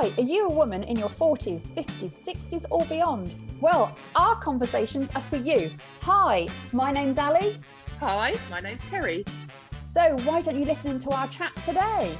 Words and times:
Hi, 0.00 0.12
are 0.16 0.22
you 0.24 0.46
a 0.46 0.52
woman 0.52 0.84
in 0.84 0.96
your 0.96 1.08
40s, 1.08 1.70
50s, 1.70 2.24
60s, 2.24 2.64
or 2.70 2.84
beyond? 2.84 3.34
Well, 3.60 3.96
our 4.14 4.36
conversations 4.36 5.10
are 5.16 5.20
for 5.20 5.38
you. 5.38 5.72
Hi, 6.02 6.46
my 6.70 6.92
name's 6.92 7.18
Ali. 7.18 7.58
Hi, 7.98 8.36
my 8.48 8.60
name's 8.60 8.84
Kerry. 8.84 9.24
So, 9.84 10.16
why 10.18 10.40
don't 10.40 10.56
you 10.56 10.64
listen 10.64 11.00
to 11.00 11.10
our 11.10 11.26
chat 11.26 11.50
today? 11.64 12.16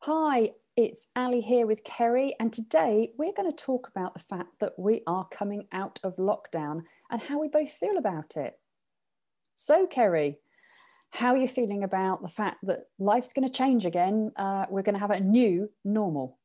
Hi, 0.00 0.50
it's 0.76 1.06
Ali 1.16 1.40
here 1.40 1.66
with 1.66 1.84
Kerry, 1.84 2.34
and 2.38 2.52
today 2.52 3.12
we're 3.16 3.32
going 3.32 3.50
to 3.50 3.64
talk 3.64 3.88
about 3.88 4.12
the 4.12 4.20
fact 4.20 4.58
that 4.60 4.78
we 4.78 5.00
are 5.06 5.26
coming 5.30 5.66
out 5.72 6.00
of 6.04 6.16
lockdown 6.16 6.82
and 7.10 7.22
how 7.22 7.40
we 7.40 7.48
both 7.48 7.70
feel 7.70 7.96
about 7.96 8.36
it. 8.36 8.58
So, 9.54 9.86
Kerry, 9.86 10.38
how 11.10 11.32
are 11.32 11.36
you 11.36 11.48
feeling 11.48 11.84
about 11.84 12.22
the 12.22 12.28
fact 12.28 12.58
that 12.64 12.80
life's 12.98 13.32
going 13.32 13.48
to 13.48 13.54
change 13.54 13.86
again? 13.86 14.30
Uh, 14.36 14.66
we're 14.68 14.82
going 14.82 14.94
to 14.94 15.00
have 15.00 15.10
a 15.10 15.20
new 15.20 15.70
normal. 15.84 16.38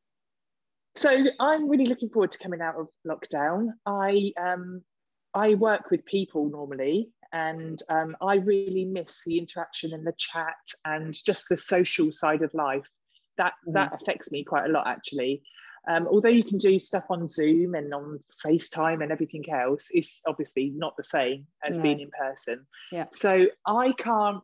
So 0.95 1.25
I'm 1.39 1.69
really 1.69 1.85
looking 1.85 2.09
forward 2.09 2.31
to 2.33 2.39
coming 2.39 2.61
out 2.61 2.75
of 2.75 2.87
lockdown. 3.07 3.69
I 3.85 4.31
um, 4.39 4.81
I 5.33 5.55
work 5.55 5.89
with 5.89 6.05
people 6.05 6.49
normally, 6.49 7.09
and 7.31 7.81
um, 7.89 8.15
I 8.21 8.35
really 8.35 8.85
miss 8.85 9.21
the 9.25 9.39
interaction 9.39 9.93
and 9.93 10.05
the 10.05 10.13
chat 10.17 10.55
and 10.85 11.13
just 11.13 11.49
the 11.49 11.57
social 11.57 12.11
side 12.11 12.43
of 12.43 12.53
life. 12.53 12.87
That 13.37 13.53
mm. 13.67 13.73
that 13.73 13.93
affects 13.93 14.31
me 14.31 14.43
quite 14.43 14.65
a 14.65 14.71
lot 14.71 14.87
actually. 14.87 15.41
Um, 15.85 16.07
although 16.07 16.29
you 16.29 16.43
can 16.45 16.59
do 16.59 16.79
stuff 16.79 17.05
on 17.09 17.27
Zoom 17.27 17.75
and 17.75 17.93
on 17.93 18.19
FaceTime 18.45 19.03
and 19.03 19.11
everything 19.11 19.43
else, 19.51 19.89
it's 19.91 20.21
obviously 20.25 20.71
not 20.75 20.95
the 20.95 21.03
same 21.03 21.45
as 21.61 21.77
no. 21.77 21.83
being 21.83 21.99
in 21.99 22.09
person. 22.17 22.65
Yeah. 22.91 23.07
So 23.11 23.47
I 23.65 23.91
can't 23.97 24.41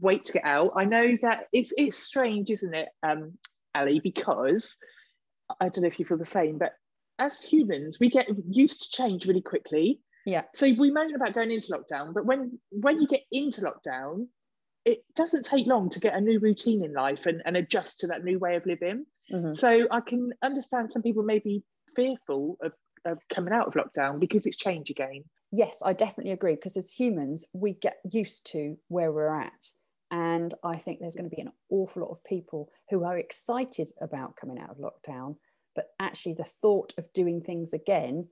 wait 0.00 0.24
to 0.26 0.32
get 0.32 0.44
out. 0.44 0.72
I 0.76 0.84
know 0.84 1.16
that 1.22 1.44
it's 1.52 1.72
it's 1.76 1.98
strange, 1.98 2.50
isn't 2.50 2.74
it, 2.74 2.88
um, 3.02 3.38
Ali? 3.74 4.00
Because 4.00 4.78
I 5.60 5.68
don't 5.68 5.82
know 5.82 5.88
if 5.88 5.98
you 5.98 6.04
feel 6.04 6.18
the 6.18 6.24
same, 6.24 6.58
but 6.58 6.72
as 7.18 7.42
humans, 7.42 7.98
we 8.00 8.08
get 8.08 8.26
used 8.48 8.82
to 8.82 8.96
change 8.96 9.26
really 9.26 9.42
quickly. 9.42 10.00
Yeah. 10.24 10.42
So 10.54 10.66
we 10.66 10.90
moan 10.90 11.14
about 11.14 11.34
going 11.34 11.50
into 11.50 11.72
lockdown, 11.72 12.14
but 12.14 12.24
when 12.24 12.58
when 12.70 13.00
you 13.00 13.06
get 13.06 13.22
into 13.30 13.62
lockdown, 13.62 14.28
it 14.84 15.04
doesn't 15.14 15.44
take 15.44 15.66
long 15.66 15.90
to 15.90 16.00
get 16.00 16.14
a 16.14 16.20
new 16.20 16.38
routine 16.38 16.84
in 16.84 16.92
life 16.92 17.26
and, 17.26 17.42
and 17.44 17.56
adjust 17.56 18.00
to 18.00 18.06
that 18.08 18.24
new 18.24 18.38
way 18.38 18.56
of 18.56 18.66
living. 18.66 19.04
Mm-hmm. 19.32 19.52
So 19.52 19.86
I 19.90 20.00
can 20.00 20.32
understand 20.42 20.90
some 20.90 21.02
people 21.02 21.22
may 21.22 21.38
be 21.38 21.62
fearful 21.94 22.56
of, 22.62 22.72
of 23.04 23.18
coming 23.34 23.52
out 23.52 23.66
of 23.66 23.74
lockdown 23.74 24.20
because 24.20 24.46
it's 24.46 24.56
change 24.56 24.90
again 24.90 25.24
yes, 25.52 25.82
I 25.84 25.92
definitely 25.92 26.32
agree 26.32 26.54
because 26.54 26.76
as 26.76 26.90
humans, 26.90 27.44
we 27.52 27.74
get 27.74 27.98
used 28.10 28.50
to 28.52 28.76
where 28.88 29.12
we're 29.12 29.38
at. 29.38 29.68
And 30.10 30.52
I 30.64 30.76
think 30.76 30.98
there's 30.98 31.14
going 31.14 31.30
to 31.30 31.34
be 31.34 31.42
an 31.42 31.52
awful 31.70 32.02
lot 32.02 32.10
of 32.10 32.24
people 32.24 32.70
who 32.90 33.04
are 33.04 33.16
excited 33.16 33.92
about 34.00 34.36
coming 34.36 34.58
out 34.58 34.70
of 34.70 34.78
lockdown, 34.78 35.36
but 35.74 35.90
actually 36.00 36.34
the 36.34 36.44
thought 36.44 36.92
of 36.98 37.12
doing 37.12 37.40
things 37.40 37.72
again 37.72 38.28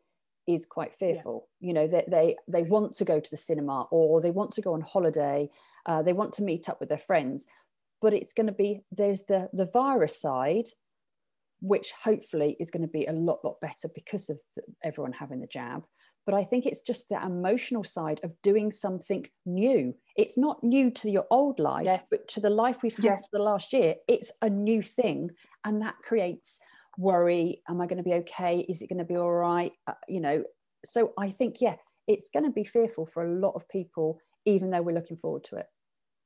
is 0.47 0.67
quite 0.67 0.95
fearful. 0.95 1.49
Yeah. 1.61 1.69
You 1.69 1.75
know, 1.75 1.87
they, 1.87 2.05
they 2.09 2.37
they 2.49 2.63
want 2.63 2.95
to 2.95 3.05
go 3.05 3.21
to 3.21 3.31
the 3.31 3.37
cinema 3.37 3.83
or 3.91 4.21
they 4.21 4.31
want 4.31 4.53
to 4.53 4.63
go 4.63 4.75
on 4.75 4.81
holiday, 4.81 5.49
uh, 5.87 6.03
they 6.03 6.13
want 6.13 6.35
to 6.35 6.43
meet 6.43 6.69
up 6.69 6.81
with 6.81 6.89
their 6.89 6.99
friends, 6.99 7.47
but 8.03 8.13
it's 8.13 8.33
going 8.33 8.49
to 8.49 8.53
be 8.53 8.83
there's 8.91 9.23
the 9.23 9.49
the 9.53 9.67
virus 9.67 10.21
side, 10.21 10.69
which 11.61 11.93
hopefully 12.03 12.57
is 12.59 12.71
going 12.71 12.83
to 12.83 12.89
be 12.89 13.07
a 13.07 13.13
lot 13.13 13.45
lot 13.45 13.61
better 13.61 13.89
because 13.95 14.31
of 14.31 14.41
the, 14.57 14.63
everyone 14.83 15.13
having 15.13 15.41
the 15.41 15.47
jab 15.47 15.85
but 16.27 16.35
I 16.35 16.45
think 16.45 16.67
it's 16.67 16.83
just 16.83 17.09
the 17.09 17.21
emotional 17.21 17.83
side 17.83 18.21
of 18.23 18.33
doing 18.43 18.71
something 18.71 19.27
new. 19.47 19.95
It's 20.17 20.37
not 20.37 20.63
new 20.63 20.91
to 20.93 21.11
your 21.11 21.27
old 21.31 21.59
life, 21.59 21.87
yeah. 21.87 22.01
but 22.11 22.29
to 22.29 22.41
the 22.41 22.51
life 22.51 22.83
we've 22.83 22.95
had 22.95 23.05
yeah. 23.05 23.17
for 23.17 23.39
the 23.39 23.43
last 23.43 23.73
year, 23.73 23.97
it's 24.07 24.31
a 24.43 24.51
new 24.51 24.83
thing. 24.83 25.31
And 25.65 25.83
that 25.83 25.97
creates 26.05 26.61
worry. 26.99 27.63
Am 27.69 27.81
I 27.81 27.87
going 27.87 28.03
to 28.03 28.09
be 28.09 28.15
okay? 28.15 28.65
Is 28.69 28.83
it 28.83 28.89
going 28.89 28.99
to 28.99 29.05
be 29.05 29.17
all 29.17 29.33
right? 29.33 29.73
Uh, 29.87 29.95
you 30.09 30.21
know, 30.21 30.45
so 30.85 31.13
I 31.19 31.31
think, 31.31 31.61
yeah, 31.61 31.77
it's 32.07 32.31
going 32.31 32.45
to 32.45 32.53
be 32.53 32.65
fearful 32.65 33.07
for 33.07 33.25
a 33.25 33.33
lot 33.33 33.55
of 33.55 33.69
people, 33.69 34.19
even 34.45 34.71
though 34.71 34.83
we're 34.83 34.95
looking 34.95 35.17
forward 35.17 35.45
to 35.45 35.57
it. 35.57 35.67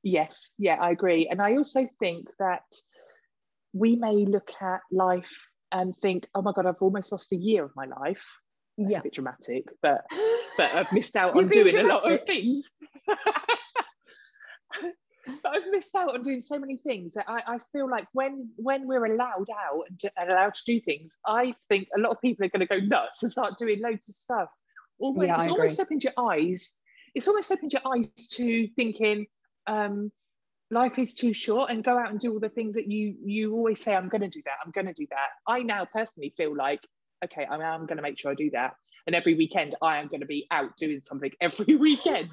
Yes, 0.03 0.55
yeah, 0.59 0.77
I 0.81 0.91
agree. 0.91 1.28
And 1.31 1.41
I 1.41 1.56
also 1.56 1.89
think 1.99 2.28
that 2.39 2.65
we 3.75 3.97
may 3.97 4.25
look 4.25 4.51
at 4.62 4.81
life 4.91 5.35
and 5.73 5.95
think, 6.01 6.27
oh 6.35 6.43
my 6.43 6.53
God, 6.55 6.67
I've 6.67 6.81
almost 6.81 7.12
lost 7.12 7.33
a 7.33 7.37
year 7.37 7.65
of 7.65 7.73
my 7.77 7.85
life 7.85 8.25
that's 8.79 8.93
yeah. 8.93 8.99
a 8.99 9.03
bit 9.03 9.15
dramatic, 9.15 9.65
but 9.83 10.05
but 10.57 10.75
I've 10.75 10.93
missed 10.93 11.17
out 11.17 11.37
on 11.37 11.47
doing 11.47 11.75
dramatic. 11.75 12.05
a 12.05 12.09
lot 12.09 12.12
of 12.12 12.23
things. 12.25 12.71
but 15.43 15.53
I've 15.53 15.71
missed 15.71 15.95
out 15.95 16.15
on 16.15 16.23
doing 16.23 16.41
so 16.41 16.59
many 16.59 16.77
things 16.79 17.15
that 17.15 17.27
I, 17.29 17.43
I 17.47 17.59
feel 17.73 17.89
like 17.89 18.07
when 18.12 18.51
when 18.57 18.87
we're 18.87 19.05
allowed 19.07 19.49
out 19.51 19.85
and, 19.89 19.99
to, 20.01 20.11
and, 20.17 20.31
allowed 20.31 20.55
to 20.55 20.62
do 20.67 20.81
things, 20.81 21.19
I 21.27 21.55
think 21.69 21.89
a 21.97 22.01
lot 22.01 22.11
of 22.11 22.21
people 22.21 22.45
are 22.45 22.49
going 22.49 22.67
to 22.67 22.81
go 22.81 22.85
nuts 22.85 23.23
and 23.23 23.31
start 23.31 23.59
doing 23.59 23.81
loads 23.81 24.09
of 24.09 24.15
stuff. 24.15 24.49
Almost, 24.99 25.27
yeah, 25.27 25.43
it's 25.43 25.51
almost 25.51 25.81
opened 25.81 26.05
your 26.05 26.12
eyes. 26.19 26.81
It's 27.15 27.29
almost 27.29 27.51
opened 27.53 27.73
your 27.73 27.83
eyes 27.87 28.09
to 28.33 28.69
thinking 28.75 29.27
um, 29.67 30.11
life 30.71 30.99
is 30.99 31.15
too 31.15 31.33
short 31.33 31.71
and 31.71 31.85
go 31.85 31.99
out 31.99 32.11
and 32.11 32.21
do 32.21 32.33
all 32.33 32.41
the 32.41 32.49
things 32.49 32.75
that 32.75 32.91
you 32.91 33.15
you 33.25 33.55
always 33.55 33.81
say 33.81 33.95
I'm 33.95 34.09
going 34.09 34.23
to 34.23 34.29
do 34.29 34.43
that. 34.45 34.57
I'm 34.65 34.73
going 34.73 34.87
to 34.87 34.93
do 34.93 35.07
that. 35.11 35.29
I 35.47 35.63
now 35.63 35.85
personally 35.85 36.33
feel 36.37 36.57
like 36.57 36.81
okay, 37.25 37.45
I 37.45 37.55
am 37.55 37.87
going 37.87 37.97
to 37.97 38.03
make 38.03 38.19
sure 38.19 38.31
I 38.31 38.35
do 38.35 38.51
that. 38.51 38.75
And 39.07 39.15
every 39.15 39.35
weekend, 39.35 39.75
I 39.83 39.99
am 39.99 40.09
going 40.09 40.21
to 40.21 40.27
be 40.27 40.47
out 40.51 40.77
doing 40.79 41.01
something 41.01 41.31
every 41.41 41.77
weekend. 41.89 42.29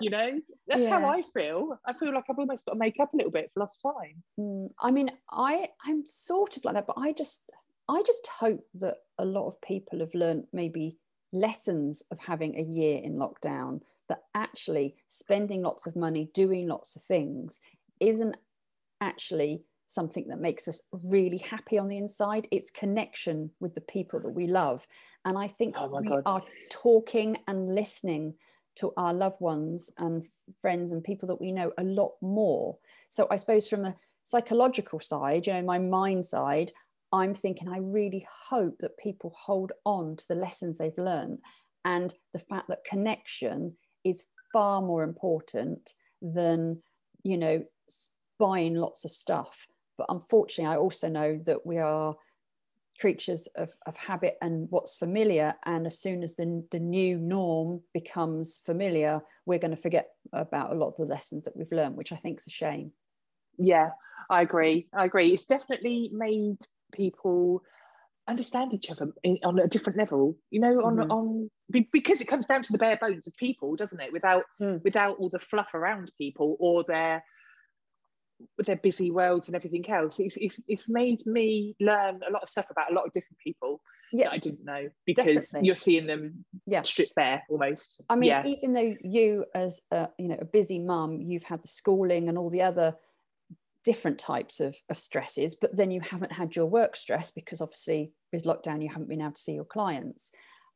you 0.00 0.10
know, 0.10 0.40
that's 0.66 0.82
yeah. 0.82 0.98
how 0.98 1.06
I 1.06 1.22
feel. 1.34 1.78
I 1.86 1.92
feel 1.94 2.14
like 2.14 2.24
I've 2.30 2.38
almost 2.38 2.66
got 2.66 2.72
to 2.72 2.78
make 2.78 3.00
up 3.00 3.12
a 3.12 3.16
little 3.16 3.32
bit 3.32 3.50
for 3.52 3.60
lost 3.60 3.82
time. 3.82 4.22
Mm, 4.38 4.70
I 4.80 4.90
mean, 4.90 5.10
I 5.30 5.68
I'm 5.86 6.04
sort 6.06 6.56
of 6.56 6.64
like 6.64 6.74
that, 6.74 6.86
but 6.86 6.98
I 6.98 7.12
just 7.12 7.42
I 7.88 8.02
just 8.06 8.26
hope 8.26 8.64
that 8.74 8.98
a 9.18 9.24
lot 9.24 9.46
of 9.46 9.60
people 9.60 10.00
have 10.00 10.14
learned 10.14 10.46
maybe 10.52 10.98
lessons 11.32 12.02
of 12.10 12.18
having 12.20 12.56
a 12.56 12.62
year 12.62 13.00
in 13.02 13.16
lockdown. 13.16 13.80
That 14.08 14.22
actually 14.34 14.96
spending 15.08 15.62
lots 15.62 15.86
of 15.86 15.96
money, 15.96 16.30
doing 16.32 16.68
lots 16.68 16.94
of 16.96 17.02
things, 17.02 17.60
isn't 18.00 18.36
actually 19.00 19.64
something 19.88 20.26
that 20.28 20.40
makes 20.40 20.68
us 20.68 20.82
really 21.04 21.38
happy 21.38 21.78
on 21.78 21.88
the 21.88 21.96
inside. 21.96 22.48
It's 22.50 22.70
connection 22.70 23.50
with 23.60 23.74
the 23.74 23.80
people 23.82 24.20
that 24.20 24.30
we 24.30 24.46
love. 24.46 24.86
And 25.24 25.38
I 25.38 25.48
think 25.48 25.76
oh 25.78 26.00
we 26.00 26.08
God. 26.08 26.22
are 26.26 26.42
talking 26.70 27.38
and 27.46 27.74
listening 27.74 28.34
to 28.76 28.92
our 28.96 29.14
loved 29.14 29.40
ones 29.40 29.90
and 29.98 30.26
friends 30.60 30.92
and 30.92 31.02
people 31.02 31.28
that 31.28 31.40
we 31.40 31.52
know 31.52 31.72
a 31.78 31.84
lot 31.84 32.12
more. 32.20 32.76
So 33.08 33.26
I 33.30 33.36
suppose 33.36 33.68
from 33.68 33.82
the 33.82 33.94
psychological 34.22 35.00
side, 35.00 35.46
you 35.46 35.52
know, 35.52 35.62
my 35.62 35.78
mind 35.78 36.24
side, 36.24 36.72
I'm 37.12 37.34
thinking 37.34 37.68
I 37.68 37.78
really 37.78 38.26
hope 38.48 38.76
that 38.80 38.98
people 38.98 39.34
hold 39.38 39.72
on 39.84 40.16
to 40.16 40.24
the 40.28 40.34
lessons 40.34 40.78
they've 40.78 40.98
learned 40.98 41.38
and 41.84 42.12
the 42.32 42.40
fact 42.40 42.68
that 42.68 42.84
connection 42.84 43.76
is 44.08 44.24
far 44.52 44.80
more 44.80 45.02
important 45.02 45.94
than, 46.22 46.82
you 47.22 47.36
know, 47.36 47.64
buying 48.38 48.74
lots 48.74 49.04
of 49.04 49.10
stuff 49.10 49.66
but 49.96 50.06
unfortunately, 50.08 50.72
I 50.72 50.78
also 50.78 51.08
know 51.08 51.40
that 51.44 51.64
we 51.64 51.78
are 51.78 52.16
creatures 52.98 53.46
of, 53.56 53.70
of 53.86 53.96
habit 53.96 54.36
and 54.40 54.68
what's 54.70 54.96
familiar. 54.96 55.54
And 55.64 55.86
as 55.86 55.98
soon 55.98 56.22
as 56.22 56.36
the, 56.36 56.64
the 56.70 56.80
new 56.80 57.18
norm 57.18 57.82
becomes 57.92 58.58
familiar, 58.64 59.20
we're 59.44 59.58
going 59.58 59.74
to 59.74 59.80
forget 59.80 60.08
about 60.32 60.72
a 60.72 60.74
lot 60.74 60.88
of 60.88 60.96
the 60.96 61.04
lessons 61.04 61.44
that 61.44 61.56
we've 61.56 61.72
learned, 61.72 61.96
which 61.96 62.12
I 62.12 62.16
think 62.16 62.40
is 62.40 62.46
a 62.46 62.50
shame. 62.50 62.92
Yeah, 63.58 63.90
I 64.30 64.42
agree. 64.42 64.88
I 64.94 65.04
agree. 65.04 65.32
It's 65.32 65.46
definitely 65.46 66.10
made 66.12 66.58
people 66.92 67.62
understand 68.28 68.74
each 68.74 68.90
other 68.90 69.12
in, 69.22 69.38
on 69.44 69.58
a 69.58 69.68
different 69.68 69.98
level 69.98 70.36
you 70.50 70.60
know 70.60 70.80
on 70.84 70.96
mm-hmm. 70.96 71.10
on 71.10 71.50
because 71.92 72.20
it 72.20 72.26
comes 72.26 72.46
down 72.46 72.62
to 72.62 72.72
the 72.72 72.78
bare 72.78 72.96
bones 72.96 73.26
of 73.26 73.36
people 73.36 73.76
doesn't 73.76 74.00
it 74.00 74.12
without 74.12 74.44
mm. 74.60 74.82
without 74.82 75.16
all 75.18 75.28
the 75.30 75.38
fluff 75.38 75.74
around 75.74 76.10
people 76.18 76.56
or 76.58 76.84
their 76.88 77.22
their 78.66 78.76
busy 78.76 79.10
worlds 79.10 79.48
and 79.48 79.54
everything 79.54 79.88
else, 79.88 80.18
it's, 80.18 80.36
it's, 80.36 80.60
it's 80.68 80.88
made 80.88 81.24
me 81.26 81.74
learn 81.80 82.20
a 82.28 82.32
lot 82.32 82.42
of 82.42 82.48
stuff 82.48 82.70
about 82.70 82.90
a 82.90 82.94
lot 82.94 83.06
of 83.06 83.12
different 83.12 83.38
people 83.38 83.80
yeah. 84.12 84.26
that 84.26 84.32
I 84.32 84.38
didn't 84.38 84.64
know 84.64 84.88
because 85.04 85.46
Definitely. 85.46 85.66
you're 85.66 85.74
seeing 85.74 86.06
them 86.06 86.44
yeah. 86.66 86.82
stripped 86.82 87.14
bare 87.14 87.42
almost. 87.48 88.00
I 88.08 88.16
mean, 88.16 88.30
yeah. 88.30 88.46
even 88.46 88.72
though 88.72 88.94
you 89.00 89.44
as 89.54 89.82
a, 89.90 90.08
you 90.18 90.28
know 90.28 90.38
a 90.40 90.44
busy 90.44 90.78
mum, 90.78 91.20
you've 91.20 91.44
had 91.44 91.62
the 91.62 91.68
schooling 91.68 92.28
and 92.28 92.38
all 92.38 92.50
the 92.50 92.62
other 92.62 92.94
different 93.86 94.18
types 94.18 94.60
of, 94.60 94.76
of 94.90 94.98
stresses, 94.98 95.54
but 95.54 95.74
then 95.74 95.90
you 95.90 96.00
haven't 96.00 96.32
had 96.32 96.54
your 96.54 96.66
work 96.66 96.96
stress 96.96 97.30
because 97.30 97.62
obviously 97.62 98.12
with 98.32 98.44
lockdown 98.44 98.82
you 98.82 98.90
haven't 98.90 99.08
been 99.08 99.22
able 99.22 99.32
to 99.32 99.40
see 99.40 99.54
your 99.54 99.64
clients. 99.64 100.30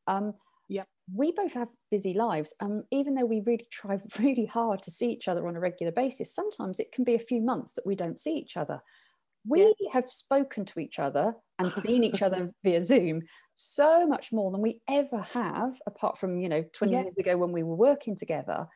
Um, 0.06 0.32
yeah 0.70 0.84
we 1.12 1.32
both 1.32 1.52
have 1.52 1.68
busy 1.90 2.14
lives 2.14 2.54
um, 2.60 2.84
even 2.90 3.14
though 3.14 3.26
we 3.26 3.42
really 3.44 3.66
try 3.70 3.98
really 4.18 4.46
hard 4.46 4.80
to 4.82 4.90
see 4.90 5.10
each 5.10 5.28
other 5.28 5.46
on 5.46 5.56
a 5.56 5.60
regular 5.60 5.92
basis 5.92 6.34
sometimes 6.34 6.80
it 6.80 6.92
can 6.92 7.04
be 7.04 7.14
a 7.14 7.18
few 7.18 7.42
months 7.42 7.74
that 7.74 7.84
we 7.84 7.94
don't 7.94 8.18
see 8.18 8.34
each 8.36 8.56
other 8.56 8.80
we 9.46 9.74
yeah. 9.80 9.92
have 9.92 10.10
spoken 10.10 10.64
to 10.64 10.78
each 10.78 10.98
other 10.98 11.34
and 11.58 11.72
seen 11.84 12.04
each 12.04 12.22
other 12.22 12.52
via 12.64 12.80
zoom 12.80 13.20
so 13.54 14.06
much 14.06 14.32
more 14.32 14.50
than 14.50 14.62
we 14.62 14.80
ever 14.88 15.20
have 15.32 15.74
apart 15.86 16.16
from 16.16 16.38
you 16.38 16.48
know 16.48 16.64
20 16.72 16.92
yeah. 16.92 17.02
years 17.02 17.16
ago 17.18 17.36
when 17.36 17.52
we 17.52 17.64
were 17.64 17.74
working 17.74 18.16
together 18.16 18.66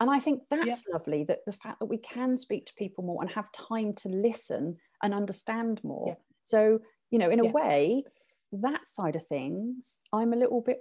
and 0.00 0.10
i 0.10 0.18
think 0.18 0.42
that's 0.50 0.84
yeah. 0.86 0.92
lovely 0.92 1.24
that 1.24 1.40
the 1.46 1.52
fact 1.52 1.78
that 1.78 1.86
we 1.86 1.98
can 1.98 2.36
speak 2.36 2.66
to 2.66 2.74
people 2.74 3.04
more 3.04 3.22
and 3.22 3.30
have 3.30 3.50
time 3.52 3.92
to 3.94 4.08
listen 4.08 4.76
and 5.02 5.14
understand 5.14 5.80
more 5.82 6.08
yeah. 6.08 6.14
so 6.42 6.78
you 7.10 7.18
know 7.18 7.30
in 7.30 7.40
a 7.40 7.46
way 7.50 8.02
that 8.52 8.86
side 8.86 9.16
of 9.16 9.26
things 9.26 9.98
i'm 10.12 10.32
a 10.32 10.36
little 10.36 10.60
bit 10.60 10.80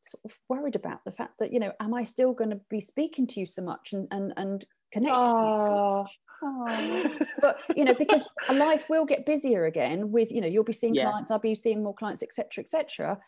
sort 0.00 0.20
of 0.24 0.38
worried 0.48 0.76
about 0.76 1.02
the 1.04 1.10
fact 1.10 1.34
that 1.38 1.52
you 1.52 1.60
know 1.60 1.72
am 1.80 1.94
i 1.94 2.02
still 2.02 2.32
going 2.32 2.50
to 2.50 2.60
be 2.68 2.80
speaking 2.80 3.26
to 3.26 3.40
you 3.40 3.46
so 3.46 3.62
much 3.62 3.92
and 3.92 4.06
and, 4.10 4.32
and 4.36 4.64
connecting 4.92 5.22
oh. 5.22 6.06
oh. 6.42 7.18
but 7.40 7.58
you 7.74 7.84
know 7.84 7.94
because 7.94 8.24
life 8.52 8.88
will 8.90 9.04
get 9.04 9.24
busier 9.24 9.64
again 9.64 10.10
with 10.10 10.30
you 10.30 10.40
know 10.40 10.46
you'll 10.46 10.64
be 10.64 10.72
seeing 10.72 10.94
yeah. 10.94 11.08
clients 11.08 11.30
i'll 11.30 11.38
be 11.38 11.54
seeing 11.54 11.82
more 11.82 11.94
clients 11.94 12.22
etc 12.22 12.62
etc 12.62 13.18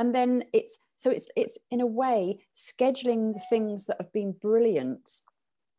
and 0.00 0.14
then 0.14 0.42
it's 0.52 0.78
so 0.96 1.10
it's 1.10 1.28
it's 1.36 1.58
in 1.70 1.80
a 1.80 1.86
way 1.86 2.40
scheduling 2.54 3.34
the 3.34 3.42
things 3.50 3.86
that 3.86 3.98
have 4.00 4.12
been 4.12 4.32
brilliant 4.32 5.20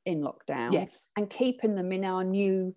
in 0.05 0.21
lockdown 0.21 0.73
yes. 0.73 1.09
and 1.17 1.29
keeping 1.29 1.75
them 1.75 1.91
in 1.91 2.05
our 2.05 2.23
new 2.23 2.75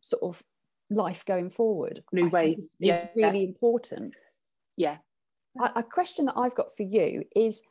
sort 0.00 0.22
of 0.22 0.42
life 0.90 1.24
going 1.24 1.50
forward 1.50 2.02
new 2.12 2.28
way 2.28 2.52
is 2.52 2.58
yeah. 2.78 3.08
really 3.14 3.44
important 3.44 4.14
yeah 4.76 4.96
a 5.74 5.82
question 5.82 6.26
that 6.26 6.36
I've 6.36 6.54
got 6.54 6.76
for 6.76 6.82
you 6.82 7.24
is 7.34 7.62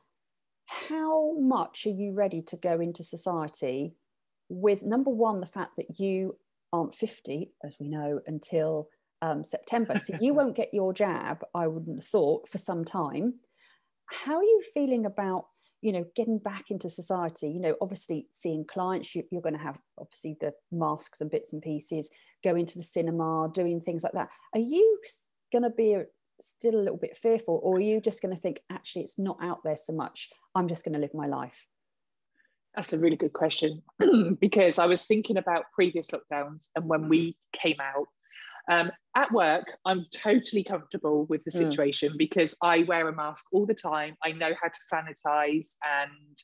how 0.65 1.35
much 1.37 1.85
are 1.85 1.91
you 1.91 2.13
ready 2.13 2.41
to 2.43 2.57
go 2.57 2.79
into 2.79 3.03
society 3.03 3.93
with 4.49 4.83
number 4.83 5.09
one, 5.09 5.39
the 5.39 5.45
fact 5.45 5.77
that 5.77 5.99
you 5.99 6.37
aren't 6.73 6.95
50, 6.95 7.51
as 7.63 7.75
we 7.79 7.87
know, 7.87 8.19
until 8.27 8.89
um, 9.25 9.43
September. 9.43 9.97
So 9.97 10.17
you 10.19 10.33
won't 10.39 10.55
get 10.55 10.73
your 10.73 10.93
jab, 10.93 11.43
I 11.53 11.67
wouldn't 11.67 11.97
have 11.97 12.07
thought, 12.07 12.47
for 12.47 12.57
some 12.57 12.85
time. 12.85 13.35
How 14.07 14.35
are 14.37 14.43
you 14.43 14.61
feeling 14.73 15.05
about, 15.05 15.45
you 15.81 15.91
know, 15.91 16.05
getting 16.15 16.37
back 16.37 16.69
into 16.69 16.89
society? 16.89 17.49
You 17.49 17.59
know, 17.59 17.75
obviously 17.81 18.27
seeing 18.31 18.65
clients, 18.65 19.15
you, 19.15 19.23
you're 19.31 19.41
going 19.41 19.57
to 19.57 19.63
have 19.63 19.79
obviously 19.97 20.37
the 20.39 20.53
masks 20.71 21.21
and 21.21 21.31
bits 21.31 21.53
and 21.53 21.61
pieces, 21.61 22.09
going 22.43 22.65
to 22.67 22.77
the 22.77 22.83
cinema, 22.83 23.49
doing 23.53 23.81
things 23.81 24.03
like 24.03 24.13
that. 24.13 24.29
Are 24.53 24.59
you 24.59 24.99
going 25.51 25.63
to 25.63 25.69
be 25.69 25.97
still 26.41 26.75
a 26.75 26.81
little 26.81 26.97
bit 26.97 27.17
fearful 27.17 27.59
or 27.63 27.77
are 27.77 27.81
you 27.81 28.01
just 28.01 28.21
going 28.21 28.33
to 28.33 28.39
think 28.39 28.59
actually 28.69 29.01
it's 29.01 29.17
not 29.17 29.37
out 29.41 29.59
there 29.63 29.77
so 29.77 29.93
much 29.93 30.29
i'm 30.53 30.67
just 30.67 30.83
going 30.83 30.93
to 30.93 30.99
live 30.99 31.13
my 31.13 31.27
life 31.27 31.65
that's 32.75 32.91
a 32.91 32.97
really 32.97 33.15
good 33.15 33.31
question 33.31 33.81
because 34.41 34.77
i 34.77 34.85
was 34.85 35.03
thinking 35.03 35.37
about 35.37 35.63
previous 35.73 36.07
lockdowns 36.07 36.67
and 36.75 36.89
when 36.89 37.07
we 37.07 37.37
came 37.53 37.77
out 37.79 38.07
um, 38.69 38.91
at 39.15 39.31
work 39.31 39.77
i'm 39.85 40.05
totally 40.13 40.63
comfortable 40.63 41.25
with 41.25 41.43
the 41.45 41.51
hmm. 41.51 41.69
situation 41.69 42.13
mm. 42.13 42.17
because 42.17 42.55
i 42.61 42.83
wear 42.83 43.07
a 43.07 43.15
mask 43.15 43.45
all 43.51 43.65
the 43.65 43.73
time 43.73 44.15
i 44.23 44.31
know 44.31 44.51
how 44.61 44.67
to 44.67 44.79
sanitize 44.91 45.75
and 45.83 46.37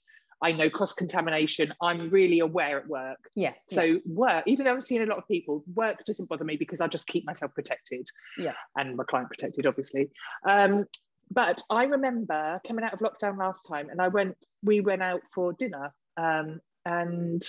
I 0.44 0.52
know 0.52 0.70
cross 0.70 0.94
contamination. 0.94 1.72
I'm 1.82 2.10
really 2.10 2.40
aware 2.40 2.80
at 2.80 2.88
work. 2.88 3.20
Yeah. 3.36 3.54
So 3.70 3.84
yeah. 3.84 3.98
work, 4.08 4.44
even 4.48 4.66
though 4.66 4.74
I'm 4.74 4.82
seeing 4.82 5.04
a 5.04 5.06
lot 5.06 5.20
of 5.20 5.28
people, 5.28 5.64
work 5.76 6.04
doesn't 6.06 6.30
bother 6.30 6.44
me 6.44 6.56
because 6.56 6.82
I 6.82 6.88
just 6.88 7.06
keep 7.08 7.26
myself 7.26 7.54
protected. 7.54 8.08
Yeah. 8.40 8.54
And 8.76 8.98
my 8.98 9.04
client 9.08 9.30
protected, 9.30 9.68
obviously. 9.68 10.10
Um, 10.48 10.86
but 11.30 11.62
I 11.70 11.84
remember 11.84 12.60
coming 12.68 12.84
out 12.84 12.94
of 12.94 13.00
lockdown 13.00 13.38
last 13.38 13.64
time, 13.64 13.90
and 13.90 14.02
I 14.02 14.10
went. 14.10 14.36
We 14.64 14.82
went 14.82 15.02
out 15.02 15.22
for 15.34 15.54
dinner, 15.54 15.94
um, 16.18 16.60
and 16.86 17.42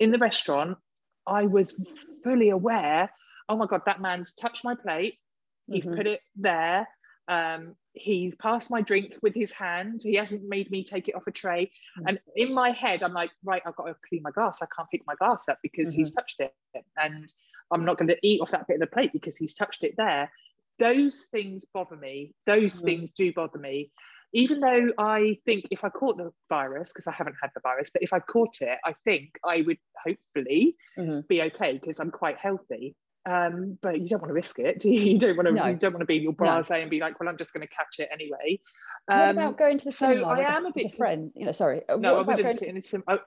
in 0.00 0.10
the 0.10 0.18
restaurant, 0.18 0.78
I 1.26 1.46
was 1.46 1.74
fully 2.24 2.50
aware. 2.50 3.10
Oh 3.50 3.56
my 3.56 3.66
god, 3.66 3.82
that 3.86 4.00
man's 4.00 4.32
touched 4.32 4.64
my 4.64 4.76
plate. 4.76 5.18
He's 5.66 5.84
mm-hmm. 5.84 5.96
put 5.96 6.06
it 6.06 6.20
there. 6.36 6.88
Um, 7.26 7.74
he's 7.92 8.34
passed 8.36 8.70
my 8.70 8.80
drink 8.80 9.14
with 9.22 9.34
his 9.34 9.50
hand. 9.50 10.00
He 10.02 10.14
hasn't 10.14 10.48
made 10.48 10.70
me 10.70 10.84
take 10.84 11.08
it 11.08 11.16
off 11.16 11.26
a 11.26 11.32
tray. 11.32 11.66
Mm-hmm. 11.98 12.08
And 12.08 12.20
in 12.36 12.54
my 12.54 12.70
head, 12.70 13.02
I'm 13.02 13.12
like, 13.12 13.30
right, 13.44 13.62
I've 13.66 13.76
got 13.76 13.86
to 13.86 13.96
clean 14.08 14.22
my 14.22 14.30
glass. 14.30 14.62
I 14.62 14.66
can't 14.74 14.88
pick 14.90 15.02
my 15.06 15.16
glass 15.16 15.48
up 15.48 15.58
because 15.62 15.90
mm-hmm. 15.90 15.98
he's 15.98 16.12
touched 16.12 16.40
it. 16.40 16.54
And 16.96 17.32
I'm 17.72 17.84
not 17.84 17.98
going 17.98 18.08
to 18.08 18.18
eat 18.22 18.40
off 18.40 18.52
that 18.52 18.66
bit 18.68 18.74
of 18.74 18.80
the 18.80 18.86
plate 18.86 19.12
because 19.12 19.36
he's 19.36 19.54
touched 19.54 19.82
it 19.82 19.94
there. 19.96 20.30
Those 20.78 21.26
things 21.30 21.64
bother 21.72 21.96
me. 21.96 22.34
Those 22.46 22.76
mm-hmm. 22.76 22.86
things 22.86 23.12
do 23.12 23.32
bother 23.32 23.58
me. 23.58 23.90
Even 24.32 24.60
though 24.60 24.90
I 24.96 25.38
think 25.44 25.66
if 25.72 25.84
I 25.84 25.88
caught 25.88 26.16
the 26.16 26.30
virus, 26.48 26.92
because 26.92 27.08
I 27.08 27.12
haven't 27.12 27.34
had 27.42 27.50
the 27.54 27.60
virus, 27.62 27.90
but 27.90 28.02
if 28.02 28.12
I 28.12 28.20
caught 28.20 28.60
it, 28.60 28.78
I 28.84 28.94
think 29.04 29.32
I 29.44 29.62
would 29.62 29.78
hopefully 30.06 30.76
mm-hmm. 30.96 31.20
be 31.28 31.42
okay 31.42 31.74
because 31.74 31.98
I'm 31.98 32.12
quite 32.12 32.38
healthy 32.38 32.94
um, 33.26 33.78
but 33.82 34.00
you 34.00 34.08
don't 34.08 34.20
want 34.20 34.30
to 34.30 34.34
risk 34.34 34.58
it, 34.58 34.80
do 34.80 34.90
you? 34.90 35.12
You 35.12 35.18
don't 35.18 35.36
want 35.36 35.48
to. 35.48 35.54
No. 35.54 35.66
You 35.66 35.76
don't 35.76 35.92
want 35.92 36.02
to 36.02 36.06
be 36.06 36.16
in 36.16 36.22
your 36.22 36.32
blasé 36.32 36.70
no. 36.70 36.76
and 36.76 36.90
be 36.90 37.00
like, 37.00 37.18
"Well, 37.20 37.28
I'm 37.28 37.36
just 37.36 37.52
going 37.52 37.66
to 37.66 37.72
catch 37.72 37.98
it 37.98 38.08
anyway." 38.12 38.60
Um, 39.10 39.18
what 39.18 39.30
about 39.30 39.58
going 39.58 39.78
to 39.78 39.84
the 39.84 39.92
cinema? 39.92 40.24
So 40.24 40.30
I 40.30 40.56
am 40.56 40.66
a, 40.66 40.68
a 40.70 40.72
bit 40.72 40.92
a 40.92 40.96
friend. 40.96 41.30
You 41.34 41.46
know, 41.46 41.52
sorry. 41.52 41.82
Uh, 41.88 41.96
no, 41.96 42.18
I 42.18 42.22
wouldn't 42.22 42.58
sit 42.58 42.64
to... 42.64 42.70
in 42.70 42.76
a 42.76 42.82
cinema. 42.82 43.20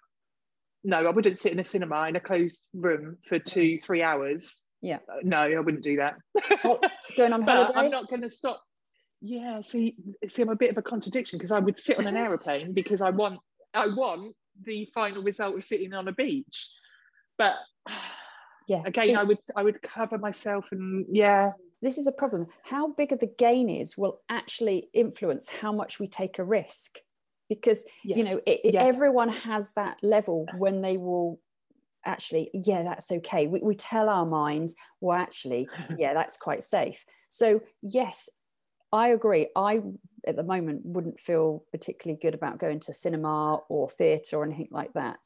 No, 0.85 0.97
I 0.97 1.09
wouldn't 1.11 1.39
sit 1.39 1.53
in 1.53 1.59
a 1.59 1.63
cinema 1.63 2.07
in 2.07 2.15
a 2.15 2.19
closed 2.19 2.65
room 2.73 3.17
for 3.25 3.39
two, 3.39 3.79
three 3.79 4.03
hours. 4.03 4.63
Yeah. 4.81 4.97
Uh, 5.07 5.19
no, 5.23 5.39
I 5.39 5.59
wouldn't 5.59 5.83
do 5.83 5.95
that. 5.97 6.15
going 7.15 7.31
on 7.31 7.41
holiday? 7.43 7.73
I'm 7.73 7.89
not 7.89 8.09
going 8.09 8.21
to 8.21 8.29
stop. 8.29 8.61
Yeah, 9.21 9.61
see, 9.61 9.95
see, 10.27 10.41
I'm 10.41 10.49
a 10.49 10.55
bit 10.57 10.71
of 10.71 10.77
a 10.77 10.81
contradiction 10.81 11.39
because 11.39 11.53
I 11.53 11.59
would 11.59 11.79
sit 11.79 11.97
on 11.97 12.07
an 12.07 12.17
aeroplane 12.17 12.73
because 12.73 12.99
I 12.99 13.09
want, 13.11 13.39
I 13.73 13.87
want 13.87 14.35
the 14.61 14.89
final 14.93 15.23
result 15.23 15.55
of 15.55 15.63
sitting 15.63 15.93
on 15.93 16.09
a 16.09 16.11
beach, 16.11 16.69
but 17.37 17.55
yeah 18.67 18.81
again 18.85 19.07
See, 19.07 19.15
i 19.15 19.23
would 19.23 19.39
i 19.55 19.63
would 19.63 19.81
cover 19.81 20.17
myself 20.17 20.71
and 20.71 21.05
yeah. 21.09 21.51
This 21.83 21.97
is 21.97 22.07
a 22.07 22.13
problem. 22.13 22.47
How 22.63 22.93
bigger 22.93 23.17
the 23.17 23.27
gain 23.27 23.69
is 23.69 23.97
will 23.97 24.21
actually 24.29 24.89
influence 24.93 25.49
how 25.49 25.73
much 25.73 25.99
we 25.99 26.07
take 26.07 26.39
a 26.39 26.43
risk? 26.43 26.99
Because 27.49 27.85
yes. 28.05 28.17
you 28.17 28.23
know 28.23 28.39
it, 28.47 28.73
yeah. 28.73 28.81
everyone 28.81 29.27
has 29.27 29.69
that 29.75 29.97
level 30.01 30.45
when 30.57 30.81
they 30.81 30.95
will 30.95 31.41
actually 32.05 32.49
yeah 32.53 32.83
that's 32.83 33.11
okay. 33.11 33.47
We, 33.47 33.59
we 33.59 33.75
tell 33.75 34.07
our 34.07 34.25
minds 34.25 34.75
well 35.01 35.19
actually 35.19 35.67
yeah 35.97 36.13
that's 36.13 36.37
quite 36.37 36.63
safe. 36.63 37.03
So 37.27 37.61
yes 37.81 38.29
i 38.93 39.09
agree. 39.09 39.49
I 39.53 39.81
at 40.25 40.37
the 40.37 40.43
moment 40.43 40.85
wouldn't 40.85 41.19
feel 41.19 41.65
particularly 41.71 42.17
good 42.17 42.33
about 42.33 42.59
going 42.59 42.79
to 42.79 42.93
cinema 42.93 43.57
or 43.67 43.89
theatre 43.89 44.37
or 44.37 44.45
anything 44.45 44.69
like 44.71 44.93
that 44.93 45.19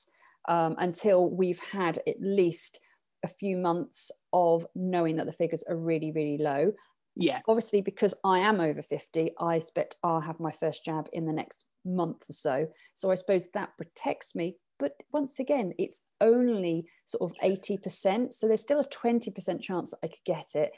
um, 0.48 0.74
until 0.80 1.30
we've 1.30 1.60
had 1.60 2.00
at 2.08 2.20
least 2.20 2.80
a 3.24 3.28
few 3.28 3.58
months 3.58 4.12
of 4.34 4.66
knowing 4.76 5.16
that 5.18 5.26
the 5.26 5.34
figures 5.34 5.64
are 5.68 5.76
really, 5.76 6.12
really 6.12 6.38
low. 6.38 6.74
Yeah. 7.16 7.40
Obviously, 7.48 7.82
because 7.82 8.14
I 8.24 8.40
am 8.40 8.60
over 8.60 8.82
50, 8.82 9.32
I 9.40 9.56
expect 9.56 9.96
I'll 10.04 10.22
have 10.22 10.40
my 10.40 10.52
first 10.52 10.86
jab 10.86 11.10
in 11.14 11.26
the 11.26 11.34
next 11.34 11.66
month 11.84 12.30
or 12.30 12.34
so. 12.34 12.68
So 12.94 13.12
I 13.12 13.16
suppose 13.16 13.50
that 13.52 13.76
protects 13.78 14.36
me. 14.36 14.58
But 14.80 14.94
once 15.12 15.40
again, 15.40 15.74
it's 15.80 16.02
only 16.22 16.86
sort 17.06 17.32
of 17.32 17.38
80%. 17.44 18.34
So 18.34 18.48
there's 18.48 18.62
still 18.62 18.80
a 18.80 18.88
20% 18.88 19.62
chance 19.62 19.92
that 19.92 20.00
I 20.04 20.08
could 20.08 20.24
get 20.26 20.54
it. 20.54 20.72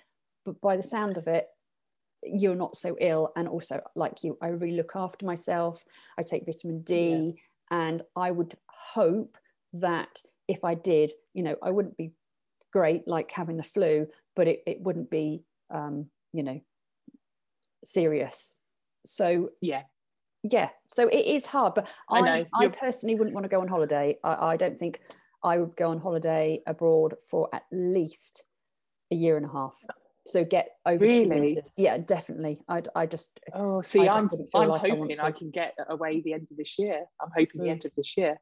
But 0.45 0.61
by 0.61 0.77
the 0.77 0.83
sound 0.83 1.17
of 1.17 1.27
it, 1.27 1.47
you're 2.23 2.55
not 2.55 2.77
so 2.77 2.95
ill. 3.01 3.33
And 3.35 3.47
also, 3.49 3.81
like 3.95 4.23
you, 4.23 4.37
I 4.41 4.47
really 4.47 4.77
look 4.77 4.93
after 4.95 5.25
myself. 5.25 5.83
I 6.17 6.23
take 6.23 6.45
vitamin 6.45 6.81
D. 6.83 7.35
Yeah. 7.35 7.77
And 7.77 8.01
I 8.15 8.31
would 8.31 8.55
hope 8.67 9.37
that 9.73 10.21
if 10.47 10.63
I 10.63 10.73
did, 10.73 11.11
you 11.33 11.43
know, 11.43 11.57
I 11.61 11.71
wouldn't 11.71 11.97
be 11.97 12.13
great, 12.71 13.07
like 13.07 13.31
having 13.31 13.57
the 13.57 13.63
flu, 13.63 14.07
but 14.35 14.47
it, 14.47 14.63
it 14.65 14.81
wouldn't 14.81 15.09
be, 15.09 15.43
um, 15.69 16.07
you 16.33 16.43
know, 16.43 16.61
serious. 17.83 18.55
So 19.05 19.49
yeah, 19.61 19.83
yeah. 20.43 20.69
So 20.91 21.07
it 21.07 21.25
is 21.25 21.45
hard, 21.45 21.75
but 21.75 21.87
I, 22.09 22.19
I, 22.19 22.45
I 22.53 22.67
personally 22.67 23.15
wouldn't 23.15 23.33
want 23.33 23.45
to 23.45 23.49
go 23.49 23.61
on 23.61 23.67
holiday. 23.67 24.17
I, 24.23 24.53
I 24.53 24.57
don't 24.57 24.77
think 24.77 24.99
I 25.43 25.57
would 25.57 25.75
go 25.75 25.89
on 25.89 25.99
holiday 25.99 26.61
abroad 26.67 27.15
for 27.29 27.49
at 27.53 27.63
least 27.71 28.43
a 29.11 29.15
year 29.15 29.37
and 29.37 29.45
a 29.45 29.51
half. 29.51 29.75
So 30.27 30.45
get 30.45 30.75
over 30.85 31.05
really? 31.05 31.59
Yeah, 31.75 31.97
definitely. 31.97 32.61
I 32.67 32.83
I 32.95 33.05
just 33.07 33.39
oh 33.53 33.81
see, 33.81 34.07
I 34.07 34.17
am 34.17 34.29
I'm 34.53 34.67
like 34.69 34.81
hoping 34.81 35.19
I, 35.19 35.27
I, 35.27 35.31
can 35.31 35.49
get 35.49 35.73
away 35.87 36.21
the 36.21 36.33
end 36.33 36.47
of 36.51 36.57
this 36.57 36.77
year. 36.77 37.05
I'm 37.19 37.29
hoping 37.35 37.61
mm. 37.61 37.63
the 37.63 37.69
end 37.69 37.85
of 37.85 37.91
this 37.97 38.15
year. 38.15 38.39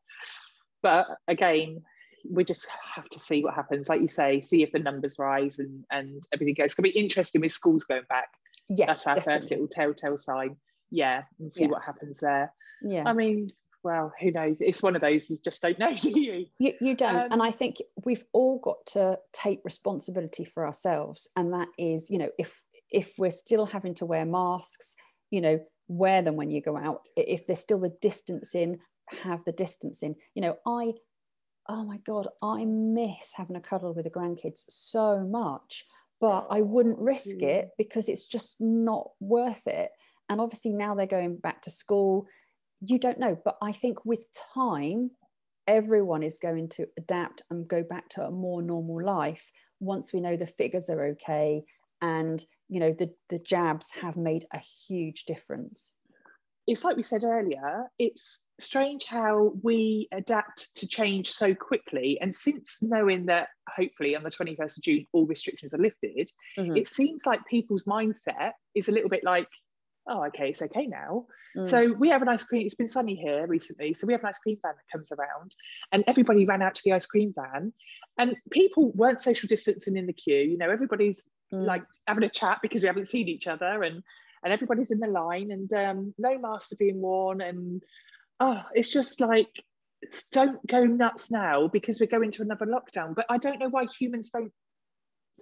But 0.83 1.07
again, 1.27 1.83
we 2.29 2.43
just 2.43 2.67
have 2.95 3.09
to 3.09 3.19
see 3.19 3.43
what 3.43 3.53
happens. 3.53 3.89
Like 3.89 4.01
you 4.01 4.07
say, 4.07 4.41
see 4.41 4.63
if 4.63 4.71
the 4.71 4.79
numbers 4.79 5.19
rise 5.19 5.59
and 5.59 5.83
and 5.91 6.23
everything 6.33 6.55
goes. 6.55 6.65
It's 6.65 6.75
gonna 6.75 6.91
be 6.91 6.99
interesting 6.99 7.41
with 7.41 7.51
schools 7.51 7.83
going 7.83 8.03
back. 8.09 8.29
Yes, 8.69 8.87
that's 8.87 9.07
our 9.07 9.15
definitely. 9.15 9.39
first 9.39 9.51
little 9.51 9.67
telltale 9.67 10.17
sign. 10.17 10.55
Yeah, 10.89 11.23
and 11.39 11.51
see 11.51 11.63
yeah. 11.63 11.69
what 11.69 11.83
happens 11.83 12.19
there. 12.19 12.53
Yeah, 12.81 13.03
I 13.05 13.13
mean, 13.13 13.51
well, 13.83 14.13
who 14.19 14.31
knows? 14.31 14.57
It's 14.59 14.83
one 14.83 14.95
of 14.95 15.01
those 15.01 15.29
you 15.29 15.37
just 15.43 15.61
don't 15.61 15.79
know, 15.83 15.95
do 15.95 16.19
you? 16.19 16.45
You, 16.59 16.73
you 16.81 16.95
don't. 16.95 17.15
Um, 17.15 17.31
and 17.31 17.43
I 17.43 17.51
think 17.51 17.77
we've 18.05 18.25
all 18.33 18.59
got 18.59 18.85
to 18.87 19.19
take 19.33 19.61
responsibility 19.63 20.43
for 20.45 20.65
ourselves, 20.65 21.29
and 21.35 21.53
that 21.53 21.69
is, 21.77 22.09
you 22.09 22.17
know, 22.17 22.29
if 22.37 22.61
if 22.91 23.13
we're 23.17 23.31
still 23.31 23.65
having 23.65 23.93
to 23.95 24.05
wear 24.05 24.25
masks, 24.25 24.95
you 25.31 25.41
know, 25.41 25.59
wear 25.87 26.21
them 26.21 26.35
when 26.35 26.51
you 26.51 26.61
go 26.61 26.77
out. 26.77 27.01
If 27.15 27.47
there's 27.47 27.59
still 27.59 27.79
the 27.79 27.95
distancing, 28.01 28.79
have 29.23 29.43
the 29.45 29.51
distancing. 29.51 30.15
You 30.35 30.41
know, 30.41 30.57
I 30.65 30.93
oh 31.69 31.83
my 31.83 31.97
God, 32.05 32.27
I 32.41 32.65
miss 32.65 33.33
having 33.35 33.55
a 33.55 33.61
cuddle 33.61 33.93
with 33.93 34.05
the 34.05 34.11
grandkids 34.11 34.63
so 34.69 35.19
much, 35.19 35.85
but 36.19 36.47
I 36.49 36.61
wouldn't 36.61 36.99
risk 36.99 37.41
it 37.41 37.65
mm. 37.65 37.69
because 37.77 38.09
it's 38.09 38.27
just 38.27 38.57
not 38.59 39.09
worth 39.19 39.67
it. 39.67 39.91
And 40.29 40.41
obviously, 40.41 40.73
now 40.73 40.95
they're 40.95 41.05
going 41.05 41.37
back 41.37 41.61
to 41.63 41.71
school. 41.71 42.27
You 42.81 42.99
don't 42.99 43.19
know, 43.19 43.37
but 43.43 43.57
I 43.61 43.71
think 43.71 44.05
with 44.05 44.27
time, 44.53 45.11
everyone 45.67 46.23
is 46.23 46.37
going 46.37 46.69
to 46.69 46.87
adapt 46.97 47.43
and 47.49 47.67
go 47.67 47.83
back 47.83 48.09
to 48.09 48.23
a 48.23 48.31
more 48.31 48.61
normal 48.61 49.03
life 49.03 49.51
once 49.79 50.13
we 50.13 50.21
know 50.21 50.35
the 50.35 50.47
figures 50.47 50.89
are 50.89 51.07
okay 51.07 51.63
and 52.01 52.45
you 52.69 52.79
know 52.79 52.91
the 52.93 53.13
the 53.29 53.39
jabs 53.39 53.91
have 53.91 54.15
made 54.15 54.45
a 54.53 54.59
huge 54.59 55.25
difference 55.25 55.93
it's 56.67 56.83
like 56.83 56.97
we 56.97 57.03
said 57.03 57.23
earlier 57.23 57.85
it's 57.97 58.45
strange 58.59 59.05
how 59.05 59.53
we 59.63 60.07
adapt 60.11 60.75
to 60.75 60.87
change 60.87 61.29
so 61.29 61.55
quickly 61.55 62.17
and 62.21 62.33
since 62.35 62.79
knowing 62.81 63.25
that 63.25 63.49
hopefully 63.75 64.15
on 64.15 64.23
the 64.23 64.29
21st 64.29 64.77
of 64.77 64.83
june 64.83 65.05
all 65.13 65.25
restrictions 65.25 65.73
are 65.73 65.79
lifted 65.79 66.29
mm-hmm. 66.57 66.75
it 66.75 66.87
seems 66.87 67.25
like 67.25 67.39
people's 67.45 67.85
mindset 67.85 68.51
is 68.75 68.89
a 68.89 68.91
little 68.91 69.09
bit 69.09 69.23
like 69.23 69.47
oh, 70.07 70.23
okay, 70.25 70.49
it's 70.49 70.61
okay 70.61 70.87
now. 70.87 71.25
Mm. 71.55 71.67
So 71.67 71.93
we 71.93 72.09
have 72.09 72.21
an 72.21 72.29
ice 72.29 72.43
cream, 72.43 72.65
it's 72.65 72.75
been 72.75 72.87
sunny 72.87 73.15
here 73.15 73.45
recently. 73.47 73.93
So 73.93 74.07
we 74.07 74.13
have 74.13 74.21
an 74.21 74.27
ice 74.27 74.39
cream 74.39 74.57
van 74.61 74.73
that 74.75 74.91
comes 74.91 75.11
around 75.11 75.55
and 75.91 76.03
everybody 76.07 76.45
ran 76.45 76.61
out 76.61 76.75
to 76.75 76.81
the 76.83 76.93
ice 76.93 77.05
cream 77.05 77.33
van 77.35 77.73
and 78.17 78.35
people 78.51 78.91
weren't 78.93 79.21
social 79.21 79.47
distancing 79.47 79.97
in 79.97 80.07
the 80.07 80.13
queue. 80.13 80.37
You 80.37 80.57
know, 80.57 80.69
everybody's 80.69 81.29
mm. 81.53 81.65
like 81.65 81.83
having 82.07 82.23
a 82.23 82.29
chat 82.29 82.59
because 82.61 82.81
we 82.81 82.87
haven't 82.87 83.07
seen 83.07 83.27
each 83.27 83.47
other 83.47 83.83
and 83.83 84.01
and 84.43 84.53
everybody's 84.53 84.91
in 84.91 84.99
the 84.99 85.07
line 85.07 85.51
and 85.51 85.71
um, 85.73 86.13
no 86.17 86.37
masks 86.37 86.71
are 86.71 86.77
being 86.77 87.01
worn 87.01 87.41
and 87.41 87.83
oh, 88.39 88.61
it's 88.73 88.91
just 88.91 89.19
like 89.21 89.63
don't 90.31 90.65
go 90.67 90.85
nuts 90.85 91.31
now 91.31 91.67
because 91.67 91.99
we're 91.99 92.07
going 92.07 92.31
to 92.31 92.43
another 92.43 92.65
lockdown. 92.65 93.15
But 93.15 93.25
I 93.29 93.37
don't 93.37 93.59
know 93.59 93.69
why 93.69 93.85
humans 93.85 94.29
don't 94.29 94.53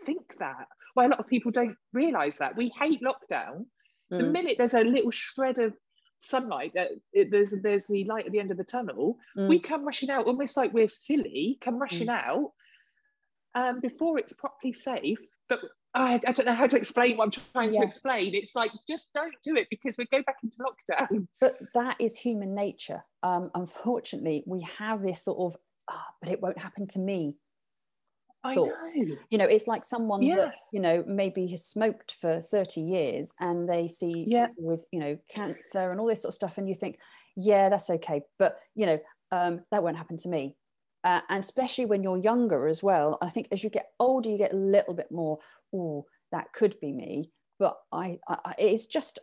think 0.06 0.22
that. 0.40 0.68
Why 0.94 1.06
a 1.06 1.10
lot 1.10 1.20
of 1.20 1.28
people 1.28 1.52
don't 1.52 1.76
realize 1.92 2.38
that 2.38 2.56
we 2.56 2.72
hate 2.80 3.02
lockdown 3.02 3.66
Mm. 4.12 4.18
The 4.18 4.24
minute 4.24 4.56
there's 4.58 4.74
a 4.74 4.82
little 4.82 5.12
shred 5.12 5.60
of 5.60 5.74
sunlight, 6.20 6.74
that 6.76 6.90
it, 7.14 7.32
there's 7.32 7.54
there's 7.62 7.88
the 7.88 8.06
light 8.06 8.26
at 8.26 8.32
the 8.32 8.40
end 8.40 8.52
of 8.52 8.58
the 8.58 8.64
tunnel, 8.64 9.18
mm. 9.38 9.48
we 9.48 9.60
come 9.60 9.86
rushing 9.86 10.10
out, 10.10 10.28
almost 10.28 10.58
like 10.58 10.74
we're 10.74 10.90
silly, 10.90 11.58
come 11.62 11.80
rushing 11.80 12.08
mm. 12.08 12.22
out 12.22 12.52
um, 13.56 13.80
before 13.80 14.20
it's 14.20 14.34
properly 14.34 14.74
safe. 14.74 15.20
But 15.50 15.60
I, 15.96 16.16
I, 16.28 16.32
don't 16.34 16.46
know 16.46 16.54
how 16.54 16.68
to 16.68 16.76
explain 16.76 17.18
what 17.18 17.24
I'm 17.26 17.32
trying 17.54 17.74
yeah. 17.74 17.80
to 17.80 17.86
explain. 17.86 18.36
It's 18.36 18.56
like 18.56 18.72
just 18.88 19.12
don't 19.14 19.34
do 19.44 19.56
it 19.56 19.68
because 19.70 19.98
we 19.98 20.06
go 20.06 20.22
back 20.24 20.38
into 20.44 20.58
lockdown. 20.58 21.28
But 21.40 21.58
that 21.74 21.96
is 22.00 22.18
human 22.18 22.54
nature. 22.54 23.04
Um, 23.24 23.50
unfortunately, 23.56 24.44
we 24.46 24.62
have 24.78 25.02
this 25.02 25.24
sort 25.24 25.40
of, 25.40 25.60
oh, 25.90 26.06
but 26.22 26.30
it 26.30 26.42
won't 26.42 26.58
happen 26.58 26.88
to 26.90 27.00
me 27.00 27.38
thoughts. 28.54 28.96
Know. 28.96 29.16
You 29.30 29.38
know, 29.38 29.46
it's 29.46 29.68
like 29.68 29.86
someone 29.86 30.22
yeah. 30.22 30.36
that, 30.36 30.56
you 30.72 30.80
know, 30.80 31.04
maybe 31.08 31.48
has 31.48 31.66
smoked 31.66 32.14
for 32.14 32.42
30 32.42 32.82
years 32.82 33.32
and 33.40 33.68
they 33.68 33.88
see 33.88 34.26
yeah. 34.28 34.48
with, 34.58 34.86
you 34.92 35.00
know, 35.00 35.18
cancer 35.30 35.92
and 35.92 36.00
all 36.00 36.08
this 36.08 36.22
sort 36.22 36.32
of 36.32 36.36
stuff. 36.36 36.58
And 36.58 36.68
you 36.68 36.76
think, 36.76 37.00
yeah, 37.36 37.70
that's 37.70 37.90
okay. 37.90 38.22
But, 38.38 38.60
you 38.76 38.86
know, 38.86 39.00
um, 39.32 39.62
that 39.72 39.84
won't 39.84 39.98
happen 39.98 40.18
to 40.18 40.30
me. 40.30 40.56
Uh, 41.06 41.22
and 41.30 41.40
especially 41.40 41.86
when 41.86 42.04
you're 42.04 42.18
younger 42.18 42.68
as 42.68 42.84
well. 42.84 43.18
I 43.22 43.30
think 43.30 43.48
as 43.52 43.64
you 43.64 43.70
get 43.70 43.92
older, 44.00 44.30
you 44.30 44.38
get 44.38 44.54
a 44.54 44.58
little 44.58 44.96
bit 44.96 45.12
more, 45.12 45.40
oh, 45.74 46.06
that 46.32 46.52
could 46.52 46.80
be 46.82 46.92
me. 46.92 47.32
But 47.60 47.78
I, 47.92 48.18
I, 48.28 48.56
it's 48.58 48.88
just 48.88 49.20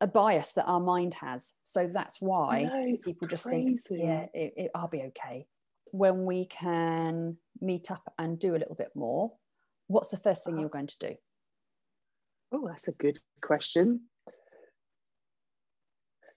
a 0.00 0.06
bias 0.06 0.52
that 0.52 0.64
our 0.66 0.80
mind 0.80 1.14
has. 1.14 1.54
So 1.64 1.88
that's 1.88 2.22
why 2.22 2.62
know, 2.62 2.96
people 3.04 3.28
just 3.28 3.44
crazy. 3.44 3.76
think, 3.76 4.02
yeah, 4.02 4.26
it, 4.32 4.54
it, 4.56 4.70
I'll 4.74 4.88
be 4.88 5.02
okay 5.02 5.46
when 5.92 6.24
we 6.24 6.46
can 6.46 7.36
meet 7.60 7.90
up 7.90 8.12
and 8.18 8.38
do 8.38 8.54
a 8.54 8.58
little 8.58 8.74
bit 8.74 8.90
more, 8.94 9.32
what's 9.86 10.10
the 10.10 10.16
first 10.16 10.44
thing 10.44 10.58
you're 10.58 10.68
going 10.68 10.86
to 10.86 10.98
do? 10.98 11.14
Oh, 12.52 12.66
that's 12.66 12.88
a 12.88 12.92
good 12.92 13.18
question. 13.42 14.02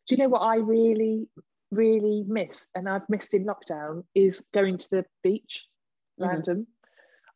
Do 0.08 0.16
you 0.16 0.18
know 0.18 0.30
what 0.30 0.42
I 0.42 0.56
really, 0.56 1.28
really 1.72 2.24
miss 2.28 2.68
and 2.76 2.90
I've 2.90 3.08
missed 3.10 3.34
in 3.34 3.46
lockdown 3.46 4.04
is 4.16 4.48
going 4.54 4.78
to 4.78 4.90
the 4.90 5.06
beach, 5.24 5.68
mm-hmm. 6.20 6.30
random. 6.30 6.68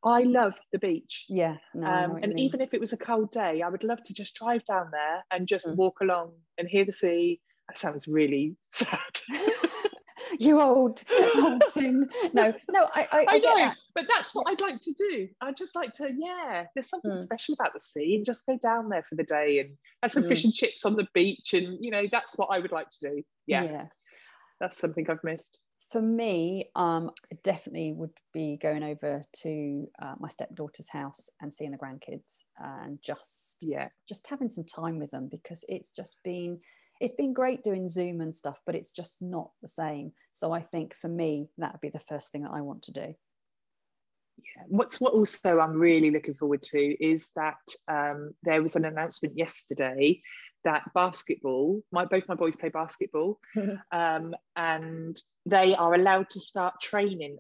I 0.06 0.24
love 0.24 0.54
the 0.72 0.80
beach. 0.80 1.26
Yeah. 1.30 1.58
No, 1.74 1.88
um, 1.88 2.20
and 2.22 2.38
even 2.38 2.60
if 2.60 2.74
it 2.74 2.80
was 2.80 2.92
a 2.92 2.98
cold 2.98 3.32
day, 3.32 3.62
I 3.62 3.70
would 3.70 3.86
love 3.86 4.04
to 4.04 4.14
just 4.14 4.36
drive 4.36 4.66
down 4.66 4.90
there 4.92 5.24
and 5.32 5.48
just 5.48 5.66
mm. 5.66 5.76
walk 5.76 6.02
along 6.02 6.34
and 6.58 6.68
hear 6.68 6.84
the 6.84 6.92
sea. 6.92 7.40
That 7.70 7.78
sounds 7.78 8.08
really 8.08 8.58
sad. 8.70 9.00
you 10.40 10.60
old 10.60 11.02
old 11.36 11.64
thing. 11.72 12.06
No, 12.34 12.54
no, 12.70 12.90
I 12.94 13.08
I, 13.12 13.18
I, 13.18 13.26
I 13.30 13.38
know, 13.40 13.56
that. 13.58 13.78
but 13.96 14.06
that's 14.14 14.36
what 14.36 14.48
I'd 14.50 14.62
like 14.62 14.82
to 14.82 14.94
do. 14.94 15.30
I'd 15.42 15.58
just 15.58 15.76
like 15.76 15.94
to, 15.94 16.10
yeah. 16.18 16.66
There's 16.74 16.90
something 16.90 17.12
mm. 17.12 17.22
special 17.22 17.54
about 17.54 17.74
the 17.74 17.80
sea, 17.80 18.16
and 18.16 18.26
just 18.26 18.46
go 18.46 18.58
down 18.62 18.90
there 18.90 19.04
for 19.08 19.16
the 19.16 19.24
day 19.24 19.60
and 19.60 19.78
have 20.02 20.12
some 20.12 20.24
mm. 20.24 20.28
fish 20.28 20.44
and 20.44 20.54
chips 20.54 20.86
on 20.86 20.96
the 20.96 21.08
beach, 21.14 21.54
and 21.54 21.78
you 21.80 21.92
know 21.92 22.04
that's 22.12 22.38
what 22.38 22.50
I 22.52 22.60
would 22.60 22.72
like 22.72 22.90
to 22.90 23.10
do. 23.10 23.24
Yeah, 23.48 23.64
yeah. 23.64 23.86
That's 24.64 24.78
something 24.78 25.06
I've 25.10 25.24
missed. 25.26 25.60
For 25.92 26.02
me, 26.02 26.70
um, 26.76 27.12
definitely 27.44 27.92
would 27.92 28.14
be 28.34 28.58
going 28.58 28.82
over 28.82 29.22
to 29.42 29.88
uh, 30.02 30.16
my 30.20 30.30
stepdaughter's 30.30 30.90
house 30.90 31.30
and 31.42 31.54
seeing 31.54 31.72
the 31.72 31.78
grandkids 31.78 32.44
and 32.58 32.98
just 33.04 33.58
yeah, 33.62 33.90
just 34.08 34.26
having 34.28 34.48
some 34.48 34.64
time 34.64 35.00
with 35.00 35.12
them 35.12 35.28
because 35.30 35.66
it's 35.68 35.92
just 35.92 36.18
been 36.24 36.60
it's 37.02 37.14
been 37.14 37.34
great 37.34 37.64
doing 37.64 37.90
Zoom 37.90 38.22
and 38.22 38.34
stuff, 38.34 38.60
but 38.66 38.76
it's 38.76 38.92
just 38.92 39.22
not 39.22 39.52
the 39.62 39.68
same. 39.68 40.14
So 40.32 40.54
I 40.54 40.62
think 40.62 40.96
for 40.96 41.10
me, 41.10 41.50
that 41.58 41.74
would 41.74 41.82
be 41.82 41.90
the 41.90 42.00
first 42.00 42.32
thing 42.32 42.44
that 42.44 42.54
I 42.54 42.62
want 42.62 42.84
to 42.84 42.94
do. 42.94 43.14
Yeah. 44.38 44.64
What's 44.68 45.02
what 45.02 45.14
also 45.14 45.60
I'm 45.60 45.78
really 45.78 46.10
looking 46.10 46.36
forward 46.36 46.64
to 46.64 47.06
is 47.06 47.32
that 47.36 47.58
um, 47.90 48.34
there 48.44 48.64
was 48.64 48.78
an 48.78 48.86
announcement 48.86 49.38
yesterday 49.38 50.22
that 50.64 50.84
basketball, 50.94 51.82
my 51.92 52.06
both 52.06 52.24
my 52.28 52.36
boys 52.36 52.56
play 52.56 52.70
basketball, 52.70 53.40
um, 53.92 54.34
and 54.56 55.22
they 55.46 55.76
are 55.76 55.94
allowed 55.94 56.30
to 56.32 56.40
start 56.40 56.76
training 56.82 57.38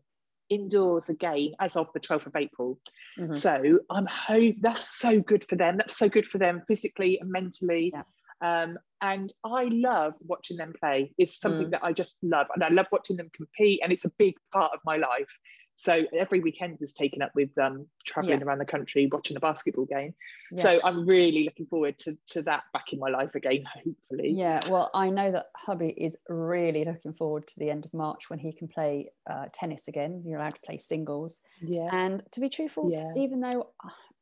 indoors 0.49 1.09
again 1.09 1.53
as 1.59 1.75
of 1.75 1.87
the 1.93 1.99
12th 1.99 2.27
of 2.27 2.35
April. 2.35 2.79
Mm-hmm. 3.17 3.33
So 3.33 3.79
I'm 3.89 4.05
hope 4.05 4.55
that's 4.59 4.99
so 4.99 5.21
good 5.21 5.45
for 5.47 5.55
them. 5.55 5.77
That's 5.77 5.97
so 5.97 6.09
good 6.09 6.27
for 6.27 6.37
them 6.37 6.61
physically 6.67 7.17
and 7.19 7.31
mentally. 7.31 7.93
Yeah. 7.93 8.03
Um, 8.43 8.77
and 9.01 9.33
I 9.45 9.69
love 9.71 10.13
watching 10.19 10.57
them 10.57 10.73
play. 10.79 11.13
It's 11.17 11.39
something 11.39 11.67
mm. 11.67 11.71
that 11.71 11.83
I 11.83 11.93
just 11.93 12.17
love, 12.21 12.47
and 12.53 12.63
I 12.63 12.69
love 12.69 12.87
watching 12.91 13.15
them 13.15 13.29
compete, 13.33 13.79
and 13.83 13.91
it's 13.91 14.05
a 14.05 14.11
big 14.17 14.35
part 14.51 14.71
of 14.73 14.79
my 14.85 14.97
life. 14.97 15.33
So 15.75 16.05
every 16.17 16.39
weekend 16.39 16.77
was 16.79 16.93
taken 16.93 17.21
up 17.21 17.31
with 17.35 17.49
um, 17.57 17.87
traveling 18.05 18.39
yeah. 18.39 18.45
around 18.45 18.59
the 18.59 18.65
country, 18.65 19.09
watching 19.11 19.35
a 19.37 19.39
basketball 19.39 19.85
game. 19.85 20.13
Yeah. 20.51 20.61
So 20.61 20.79
I'm 20.83 21.05
really 21.05 21.45
looking 21.45 21.65
forward 21.65 21.97
to, 21.99 22.17
to 22.31 22.41
that 22.43 22.63
back 22.73 22.93
in 22.93 22.99
my 22.99 23.09
life 23.09 23.35
again, 23.35 23.63
hopefully. 23.73 24.31
Yeah, 24.31 24.61
well, 24.69 24.91
I 24.93 25.09
know 25.09 25.31
that 25.31 25.47
hubby 25.55 25.89
is 25.89 26.17
really 26.29 26.85
looking 26.85 27.13
forward 27.13 27.47
to 27.47 27.59
the 27.59 27.69
end 27.69 27.85
of 27.85 27.93
March 27.93 28.29
when 28.29 28.39
he 28.39 28.53
can 28.53 28.67
play 28.67 29.11
uh, 29.29 29.45
tennis 29.51 29.87
again. 29.87 30.23
You're 30.25 30.39
allowed 30.39 30.55
to 30.55 30.61
play 30.61 30.77
singles. 30.77 31.41
Yeah. 31.61 31.89
And 31.91 32.23
to 32.31 32.39
be 32.39 32.49
truthful, 32.49 32.91
yeah. 32.91 33.11
even 33.15 33.41
though 33.41 33.69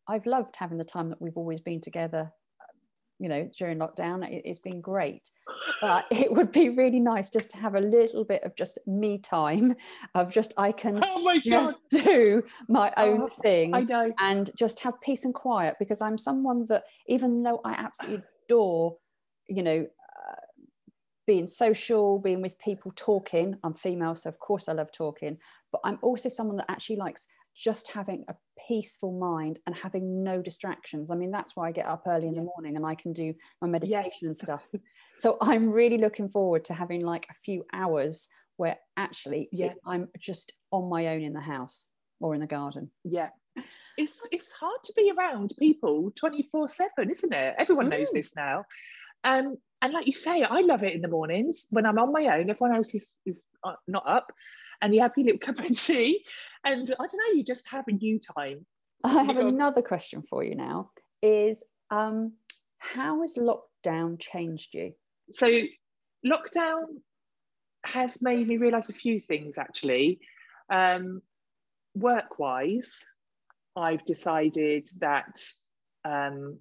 I've 0.08 0.26
loved 0.26 0.56
having 0.56 0.78
the 0.78 0.84
time 0.84 1.10
that 1.10 1.22
we've 1.22 1.38
always 1.38 1.62
been 1.62 1.82
together 1.82 2.32
you 3.22 3.30
know 3.30 3.50
during 3.58 3.78
lockdown 3.78 4.28
it, 4.28 4.46
has 4.48 4.60
been 4.60 4.82
great 4.82 5.30
but 5.80 6.06
it 6.12 6.34
would 6.34 6.52
be 6.52 6.70
really 6.70 7.00
nice 7.00 7.30
just 7.30 7.52
to 7.52 7.58
have 7.58 7.76
a 7.76 7.80
little 7.80 8.26
bit 8.26 8.44
of 8.44 8.56
just 8.56 8.80
me 8.88 9.20
time 9.20 9.76
of 10.16 10.32
just 10.32 10.54
i 10.58 10.72
can 10.72 11.00
oh 11.04 11.40
just 11.44 11.88
do 11.90 12.44
my 12.68 12.92
own 12.98 13.22
oh, 13.22 13.30
thing 13.42 13.74
I 13.76 13.82
know. 13.84 14.12
and 14.20 14.50
just 14.56 14.80
have 14.80 15.00
peace 15.02 15.24
and 15.24 15.34
quiet 15.34 15.76
because 15.80 16.02
i'm 16.02 16.18
someone 16.18 16.66
that 16.68 16.84
even 17.08 17.44
though 17.44 17.62
i 17.64 17.74
absolutely 17.74 18.24
adore 18.46 18.98
you 19.48 19.62
know 19.62 19.86
uh, 19.86 20.36
being 21.28 21.46
social 21.46 22.18
being 22.18 22.42
with 22.42 22.58
people 22.58 22.92
talking 22.96 23.56
i'm 23.64 23.76
female 23.76 24.16
so 24.16 24.30
of 24.30 24.40
course 24.40 24.68
i 24.68 24.74
love 24.74 24.92
talking 24.92 25.38
but 25.72 25.80
i'm 25.84 26.00
also 26.02 26.28
someone 26.28 26.58
that 26.58 26.70
actually 26.70 26.96
likes 26.96 27.28
just 27.56 27.92
having 27.92 28.24
a 28.28 28.36
peaceful 28.68 29.12
mind 29.12 29.60
and 29.66 29.76
having 29.76 30.24
no 30.24 30.42
distractions. 30.42 31.12
I 31.12 31.16
mean, 31.16 31.32
that's 31.32 31.56
why 31.56 31.68
I 31.68 31.72
get 31.72 31.86
up 31.86 32.04
early 32.08 32.28
in 32.28 32.36
the 32.36 32.42
morning 32.42 32.76
and 32.76 32.86
I 32.86 32.96
can 32.96 33.14
do 33.14 33.34
my 33.62 33.68
meditation 33.68 34.12
yeah. 34.22 34.28
and 34.28 34.38
stuff. 34.38 34.68
So 35.14 35.38
I'm 35.42 35.70
really 35.70 35.98
looking 35.98 36.30
forward 36.30 36.64
to 36.66 36.74
having 36.74 37.06
like 37.06 37.28
a 37.30 37.34
few 37.34 37.66
hours 37.74 38.30
where 38.56 38.78
actually 38.96 39.50
yeah. 39.52 39.74
I'm 39.86 40.08
just 40.18 40.54
on 40.72 40.90
my 40.90 41.08
own 41.08 41.22
in 41.22 41.34
the 41.34 41.42
house 41.42 41.90
or 42.22 42.34
in 42.34 42.40
the 42.40 42.48
garden. 42.48 42.92
Yeah. 43.04 43.28
It's 43.98 44.26
it's 44.32 44.54
hard 44.54 44.80
to 44.86 44.94
be 44.96 45.12
around 45.12 45.54
people 45.60 46.12
24/7, 46.12 47.12
isn't 47.12 47.34
it? 47.34 47.56
Everyone 47.58 47.88
mm. 47.88 47.98
knows 47.98 48.14
this 48.14 48.34
now. 48.34 48.64
Um, 49.26 49.58
and 49.82 49.94
like 49.94 50.08
you 50.08 50.14
say, 50.14 50.44
I 50.44 50.62
love 50.62 50.84
it 50.84 50.94
in 50.94 51.02
the 51.02 51.08
mornings 51.08 51.68
when 51.72 51.86
I'm 51.86 51.98
on 51.98 52.12
my 52.12 52.38
own. 52.38 52.50
Everyone 52.50 52.76
else 52.76 52.94
is, 52.94 53.18
is 53.26 53.44
uh, 53.64 53.74
not 53.88 54.08
up 54.08 54.32
and 54.82 54.94
you 54.94 55.02
have 55.02 55.14
your 55.16 55.26
little 55.26 55.40
cup 55.40 55.60
of 55.60 55.78
tea 55.78 56.24
and 56.64 56.92
I 56.92 57.08
don't 57.08 57.14
know, 57.14 57.34
you 57.36 57.44
just 57.44 57.68
have 57.70 57.88
a 57.88 57.92
new 57.92 58.20
time. 58.20 58.66
I 59.04 59.24
have 59.24 59.38
another 59.38 59.82
question 59.82 60.22
for 60.22 60.44
you 60.44 60.56
now 60.56 60.92
is 61.22 61.64
um, 61.90 62.34
how 62.78 63.22
has 63.22 63.38
lockdown 63.38 64.20
changed 64.20 64.74
you? 64.74 64.94
So 65.32 65.48
lockdown 66.26 66.84
has 67.84 68.22
made 68.22 68.48
me 68.48 68.58
realize 68.58 68.90
a 68.90 68.94
few 68.94 69.20
things 69.20 69.58
actually. 69.58 70.20
Um, 70.70 71.22
work 71.96 72.40
wise, 72.40 73.04
I've 73.76 74.06
decided 74.06 74.90
that 75.00 75.44
um, 76.06 76.60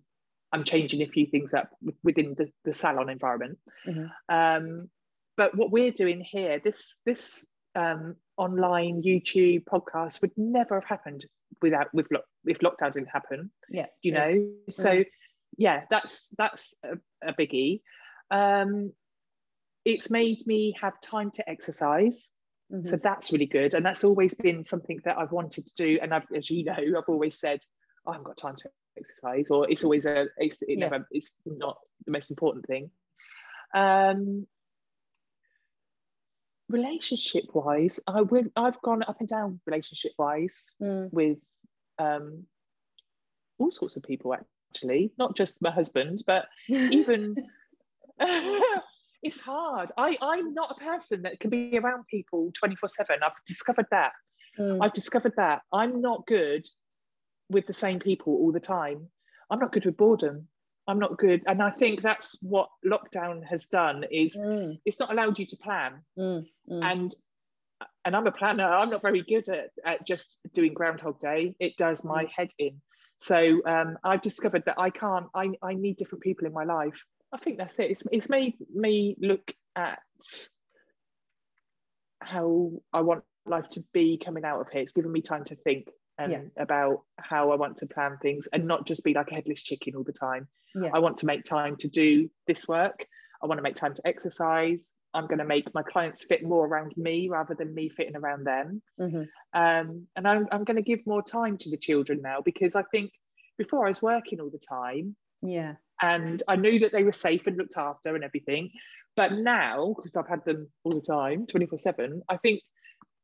I'm 0.53 0.65
changing 0.65 1.03
a 1.03 1.07
few 1.07 1.27
things 1.27 1.55
up 1.55 1.71
within 2.03 2.35
the, 2.37 2.51
the 2.65 2.73
salon 2.73 3.09
environment. 3.09 3.59
Mm-hmm. 3.87 4.35
Um, 4.35 4.89
but 5.37 5.57
what 5.57 5.71
we're 5.71 5.93
doing 5.93 6.21
here, 6.21 6.61
this 6.63 7.01
this 7.07 7.47
um, 7.75 8.17
online 8.37 9.03
YouTube 9.03 9.65
podcasts 9.65 10.21
would 10.21 10.33
never 10.37 10.75
have 10.75 10.89
happened 10.89 11.27
without 11.63 11.93
with 11.93 12.07
if 12.45 12.59
lockdown 12.61 12.93
didn't 12.93 13.09
happen. 13.09 13.51
Yeah, 13.69 13.87
you 14.03 14.13
true. 14.13 14.21
know. 14.21 14.51
So 14.71 14.97
mm. 14.97 15.07
yeah, 15.57 15.83
that's 15.91 16.35
that's 16.39 16.75
a, 16.85 16.99
a 17.29 17.33
biggie. 17.35 17.83
Um, 18.31 18.93
it's 19.85 20.11
made 20.11 20.47
me 20.47 20.75
have 20.81 21.01
time 21.01 21.31
to 21.33 21.49
exercise. 21.49 22.35
Mm-hmm. 22.73 22.87
So 22.87 22.97
that's 22.97 23.33
really 23.33 23.47
good. 23.47 23.75
And 23.75 23.85
that's 23.85 24.05
always 24.05 24.35
been 24.35 24.63
something 24.63 25.01
that 25.05 25.19
I've 25.19 25.33
wanted 25.33 25.67
to 25.67 25.75
do. 25.75 25.99
And 26.01 26.15
I've, 26.15 26.27
as 26.35 26.51
you 26.51 26.65
know, 26.65 26.75
I've 26.75 27.09
always 27.09 27.39
said, 27.39 27.61
oh, 28.07 28.13
I 28.13 28.15
haven't 28.15 28.27
got 28.27 28.37
time 28.37 28.57
to 28.57 28.69
exercise, 28.97 29.51
or 29.51 29.69
it's 29.69 29.83
always 29.83 30.07
a, 30.07 30.29
it's, 30.37 30.63
it 30.63 30.79
yeah. 30.79 30.89
never, 30.89 31.09
it's 31.11 31.37
not 31.47 31.79
the 32.07 32.13
most 32.13 32.31
important 32.31 32.67
thing. 32.67 32.91
Um, 33.75 34.47
relationship 36.71 37.45
wise, 37.55 38.01
I 38.07 38.23
would, 38.23 38.51
I've 38.57 38.81
gone 38.83 39.03
up 39.03 39.21
and 39.21 39.29
down 39.29 39.61
relationship 39.67 40.13
wise 40.19 40.73
mm. 40.81 41.13
with 41.13 41.39
um, 41.99 42.45
all 43.59 43.71
sorts 43.71 43.97
of 43.97 44.03
people, 44.03 44.35
actually, 44.35 45.13
not 45.19 45.37
just 45.37 45.63
my 45.63 45.71
husband, 45.71 46.23
but 46.27 46.47
even. 46.69 47.37
it's 49.23 49.41
hard. 49.41 49.93
I, 49.97 50.17
I'm 50.21 50.55
not 50.55 50.77
a 50.77 50.85
person 50.85 51.23
that 51.23 51.41
can 51.41 51.51
be 51.51 51.79
around 51.79 52.05
people 52.11 52.53
24 52.59 52.89
7. 52.89 53.19
I've 53.23 53.33
discovered 53.47 53.87
that. 53.91 54.13
Mm. 54.59 54.79
I've 54.83 54.93
discovered 54.93 55.35
that. 55.37 55.63
I'm 55.73 56.01
not 56.01 56.27
good 56.27 56.67
with 57.49 57.67
the 57.67 57.73
same 57.73 57.99
people 57.99 58.35
all 58.35 58.53
the 58.53 58.61
time. 58.61 59.09
I'm 59.51 59.59
not 59.59 59.73
good 59.73 59.85
with 59.85 59.97
boredom. 59.97 60.49
I'm 60.87 60.99
not 60.99 61.19
good. 61.19 61.43
And 61.47 61.63
I 61.63 61.71
think 61.71 62.03
that's 62.03 62.39
what 62.43 62.69
lockdown 62.85 63.45
has 63.49 63.67
done 63.67 64.05
is 64.11 64.37
mm. 64.37 64.79
it's 64.85 64.99
not 64.99 65.13
allowed 65.13 65.39
you 65.39 65.47
to 65.47 65.57
plan. 65.57 66.03
Mm. 66.19 66.47
And 66.69 67.15
and 68.05 68.17
I'm 68.17 68.27
a 68.27 68.33
planner. 68.33 68.65
I'm 68.65 68.91
not 68.91 69.03
very 69.03 69.21
good 69.21 69.49
at, 69.49 69.71
at 69.85 70.07
just 70.07 70.39
doing 70.55 70.75
Groundhog 70.75 71.21
Day. 71.21 71.55
It 71.61 71.77
does 71.77 72.05
my 72.05 72.25
mm. 72.25 72.31
head 72.31 72.49
in. 72.59 72.81
So 73.19 73.61
um, 73.67 73.99
I've 74.03 74.23
discovered 74.23 74.65
that 74.65 74.79
I 74.79 74.89
can't, 74.89 75.27
I, 75.35 75.51
I 75.63 75.75
need 75.75 75.99
different 75.99 76.25
people 76.25 76.47
in 76.47 76.55
my 76.55 76.65
life. 76.65 77.05
I 77.33 77.37
think 77.37 77.59
that's 77.59 77.79
it. 77.79 77.91
It's, 77.91 78.03
it's 78.11 78.29
made 78.31 78.55
me 78.75 79.17
look 79.21 79.53
at 79.77 79.99
how 82.23 82.73
I 82.93 83.03
want 83.03 83.25
life 83.47 83.69
to 83.71 83.81
be 83.93 84.19
coming 84.25 84.45
out 84.45 84.61
of 84.61 84.69
here. 84.73 84.81
It's 84.81 84.93
given 84.93 85.13
me 85.13 85.21
time 85.21 85.45
to 85.45 85.57
think 85.57 85.89
and 86.21 86.33
yeah. 86.33 86.63
about 86.63 87.03
how 87.19 87.51
I 87.51 87.57
want 87.57 87.79
to 87.79 87.87
plan 87.87 88.19
things 88.21 88.49
and 88.53 88.67
not 88.67 88.87
just 88.87 89.05
be 89.05 89.15
like 89.15 89.31
a 89.31 89.35
headless 89.35 89.63
chicken 89.63 89.97
all 89.97 90.05
the 90.05 90.13
time. 90.13 90.47
Yeah. 90.75 90.91
I 90.93 90.99
want 90.99 91.19
to 91.19 91.27
make 91.27 91.45
time 91.45 91.77
to 91.77 91.89
do 91.89 92.31
this 92.47 92.69
work. 92.69 93.07
I 93.43 93.47
want 93.47 93.59
to 93.59 93.63
make 93.63 93.75
time 93.75 93.95
to 93.95 94.03
exercise. 94.07 94.95
I'm 95.15 95.27
going 95.27 95.39
to 95.39 95.45
make 95.45 95.75
my 95.75 95.83
clients 95.83 96.25
fit 96.25 96.45
more 96.45 96.67
around 96.67 96.93
me 96.97 97.29
rather 97.29 97.55
than 97.55 97.75
me 97.75 97.89
fitting 97.89 98.17
around 98.17 98.45
them. 98.45 98.83
Mm-hmm. 99.01 99.23
Um, 99.61 100.07
and 100.15 100.27
I'm, 100.27 100.47
I'm 100.53 100.65
going 100.65 100.77
to 100.77 100.83
give 100.83 101.07
more 101.07 101.23
time 101.23 101.59
to 101.59 101.71
the 101.71 101.79
children 101.79 102.21
now 102.23 102.41
because 102.45 102.77
I 102.77 102.83
think 102.83 103.11
before 103.59 103.87
I 103.87 103.89
was 103.89 104.03
working 104.03 104.41
all 104.41 104.51
the 104.51 104.59
time. 104.59 105.17
Yeah 105.43 105.75
and 106.01 106.43
I 106.49 106.57
knew 106.57 106.79
that 106.81 106.93
they 106.93 107.05
were 107.05 107.13
safe 107.13 107.47
and 107.47 107.57
looked 107.57 107.77
after 107.77 108.15
and 108.15 108.25
everything. 108.25 108.71
But 109.17 109.33
now, 109.33 109.95
because 109.97 110.17
I've 110.17 110.29
had 110.29 110.45
them 110.45 110.69
all 110.85 110.95
the 110.95 111.01
time, 111.01 111.47
24 111.47 111.79
7, 111.79 112.23
I 112.29 112.37
think 112.39 112.63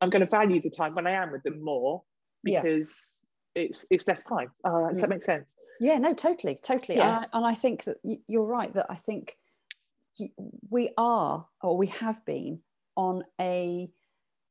I'm 0.00 0.10
going 0.10 0.24
to 0.24 0.30
value 0.30 0.60
the 0.60 0.70
time 0.70 0.94
when 0.94 1.06
I 1.06 1.12
am 1.12 1.32
with 1.32 1.42
them 1.42 1.62
more 1.62 2.02
because 2.46 3.16
yeah. 3.54 3.62
it's 3.62 3.86
it's 3.90 4.08
less 4.08 4.24
time. 4.24 4.50
Uh, 4.64 4.90
does 4.90 5.00
that 5.00 5.10
make 5.10 5.22
sense? 5.22 5.54
Yeah, 5.80 5.98
no, 5.98 6.14
totally, 6.14 6.58
totally. 6.62 6.98
Yeah. 6.98 7.16
And, 7.16 7.26
I, 7.32 7.36
and 7.36 7.46
I 7.46 7.54
think 7.54 7.84
that 7.84 7.98
you're 8.26 8.44
right 8.44 8.72
that 8.74 8.86
I 8.88 8.94
think 8.94 9.36
we 10.70 10.90
are 10.96 11.46
or 11.62 11.76
we 11.76 11.88
have 11.88 12.24
been 12.24 12.60
on 12.96 13.22
a 13.40 13.90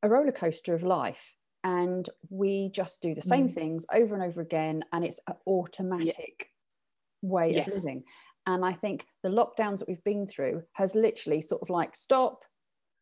a 0.02 0.08
roller 0.08 0.32
coaster 0.32 0.74
of 0.74 0.82
life 0.82 1.34
and 1.64 2.08
we 2.30 2.70
just 2.72 3.02
do 3.02 3.14
the 3.14 3.22
same 3.22 3.48
mm. 3.48 3.52
things 3.52 3.86
over 3.92 4.14
and 4.14 4.22
over 4.22 4.40
again 4.40 4.84
and 4.92 5.04
it's 5.04 5.18
an 5.26 5.34
automatic 5.46 6.52
way 7.22 7.54
yes. 7.54 7.76
of 7.76 7.84
living. 7.84 8.04
And 8.46 8.64
I 8.64 8.72
think 8.72 9.04
the 9.24 9.28
lockdowns 9.28 9.78
that 9.78 9.88
we've 9.88 10.04
been 10.04 10.26
through 10.28 10.62
has 10.74 10.94
literally 10.94 11.40
sort 11.40 11.62
of 11.62 11.70
like 11.70 11.96
stop, 11.96 12.44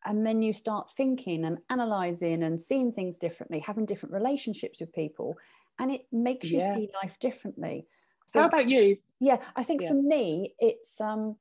and 0.05 0.25
then 0.25 0.41
you 0.41 0.53
start 0.53 0.91
thinking 0.91 1.45
and 1.45 1.59
analyzing 1.69 2.43
and 2.43 2.59
seeing 2.59 2.91
things 2.91 3.17
differently, 3.17 3.59
having 3.59 3.85
different 3.85 4.13
relationships 4.13 4.79
with 4.79 4.93
people, 4.93 5.37
and 5.79 5.91
it 5.91 6.05
makes 6.11 6.49
you 6.51 6.59
yeah. 6.59 6.73
see 6.73 6.89
life 7.03 7.17
differently. 7.19 7.87
So, 8.27 8.39
How 8.39 8.47
about 8.47 8.69
you? 8.69 8.97
Yeah, 9.19 9.37
I 9.55 9.63
think 9.63 9.81
yeah. 9.81 9.89
for 9.89 9.95
me, 9.95 10.53
it's 10.59 11.01
um, 11.01 11.35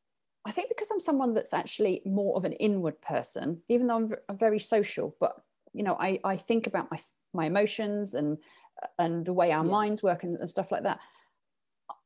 I 0.44 0.50
think 0.50 0.68
because 0.68 0.90
I'm 0.90 1.00
someone 1.00 1.35
that's 1.35 1.55
actually 1.55 2.03
more 2.05 2.37
of 2.37 2.44
an 2.44 2.53
inward 2.53 3.00
person, 3.00 3.61
even 3.68 3.87
though 3.87 3.96
I'm, 3.96 4.14
I'm 4.29 4.38
very 4.38 4.59
social, 4.59 5.14
but 5.20 5.40
you 5.72 5.83
know, 5.83 5.96
I, 5.98 6.20
I 6.24 6.37
think 6.37 6.66
about 6.66 6.90
my 6.90 6.98
my 7.33 7.46
emotions 7.46 8.14
and 8.14 8.38
and 8.98 9.24
the 9.24 9.33
way 9.33 9.53
our 9.53 9.64
yeah. 9.64 9.70
minds 9.70 10.03
work 10.03 10.24
and, 10.24 10.35
and 10.37 10.48
stuff 10.48 10.72
like 10.72 10.85
that. 10.85 11.00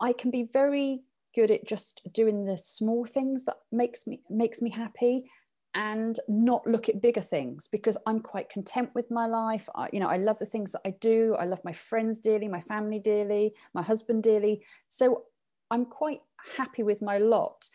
I 0.01 0.12
can 0.12 0.31
be 0.31 0.42
very 0.42 1.03
good 1.35 1.51
at 1.51 1.66
just 1.66 2.03
doing 2.12 2.44
the 2.44 2.57
small 2.57 3.05
things 3.05 3.44
that 3.44 3.59
makes 3.71 4.07
me 4.07 4.23
makes 4.29 4.61
me 4.61 4.71
happy 4.71 5.31
and 5.74 6.18
not 6.28 6.66
look 6.66 6.88
at 6.88 7.00
bigger 7.00 7.20
things 7.20 7.68
because 7.68 7.98
I'm 8.07 8.20
quite 8.20 8.48
content 8.50 8.90
with 8.94 9.11
my 9.11 9.26
life. 9.26 9.68
I, 9.74 9.88
you 9.92 10.00
know, 10.00 10.09
I 10.09 10.16
love 10.16 10.38
the 10.38 10.46
things 10.46 10.72
that 10.72 10.81
I 10.85 10.94
do. 11.00 11.37
I 11.38 11.44
love 11.44 11.61
my 11.64 11.72
friends 11.72 12.18
dearly, 12.18 12.48
my 12.48 12.61
family 12.62 12.98
dearly, 12.98 13.54
my 13.74 13.83
husband 13.83 14.22
dearly. 14.22 14.64
So 14.88 15.24
I'm 15.70 15.85
quite 15.85 16.20
happy 16.57 16.83
with 16.83 17.02
my 17.02 17.18
lot. 17.18 17.68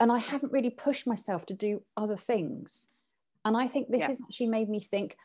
And 0.00 0.12
I 0.12 0.18
haven't 0.18 0.52
really 0.52 0.70
pushed 0.70 1.06
myself 1.06 1.46
to 1.46 1.54
do 1.54 1.82
other 1.96 2.16
things. 2.16 2.88
And 3.44 3.56
I 3.56 3.68
think 3.68 3.88
this 3.88 4.00
yeah. 4.00 4.08
has 4.08 4.20
actually 4.20 4.48
made 4.48 4.68
me 4.68 4.80
think, 4.80 5.16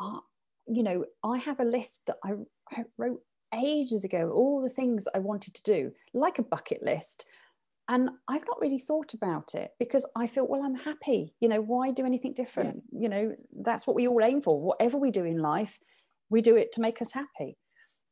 uh, 0.00 0.20
you 0.66 0.82
know, 0.82 1.04
I 1.24 1.38
have 1.38 1.60
a 1.60 1.64
list 1.64 2.06
that 2.06 2.16
I, 2.24 2.32
I 2.70 2.84
wrote 2.96 3.20
ages 3.54 4.04
ago 4.04 4.30
all 4.30 4.62
the 4.62 4.70
things 4.70 5.08
I 5.14 5.18
wanted 5.18 5.54
to 5.54 5.62
do, 5.62 5.92
like 6.14 6.38
a 6.38 6.42
bucket 6.42 6.82
list. 6.82 7.24
And 7.88 8.10
I've 8.26 8.46
not 8.46 8.60
really 8.60 8.78
thought 8.78 9.14
about 9.14 9.54
it 9.54 9.70
because 9.78 10.08
I 10.16 10.26
feel, 10.26 10.46
well, 10.46 10.62
I'm 10.64 10.74
happy. 10.74 11.34
You 11.40 11.48
know, 11.48 11.60
why 11.60 11.92
do 11.92 12.04
anything 12.04 12.34
different? 12.34 12.82
Yeah. 12.90 13.00
You 13.00 13.08
know, 13.08 13.36
that's 13.62 13.86
what 13.86 13.94
we 13.94 14.08
all 14.08 14.22
aim 14.22 14.40
for. 14.40 14.60
Whatever 14.60 14.98
we 14.98 15.12
do 15.12 15.24
in 15.24 15.38
life, 15.38 15.78
we 16.28 16.42
do 16.42 16.56
it 16.56 16.72
to 16.72 16.80
make 16.80 17.00
us 17.00 17.12
happy. 17.12 17.56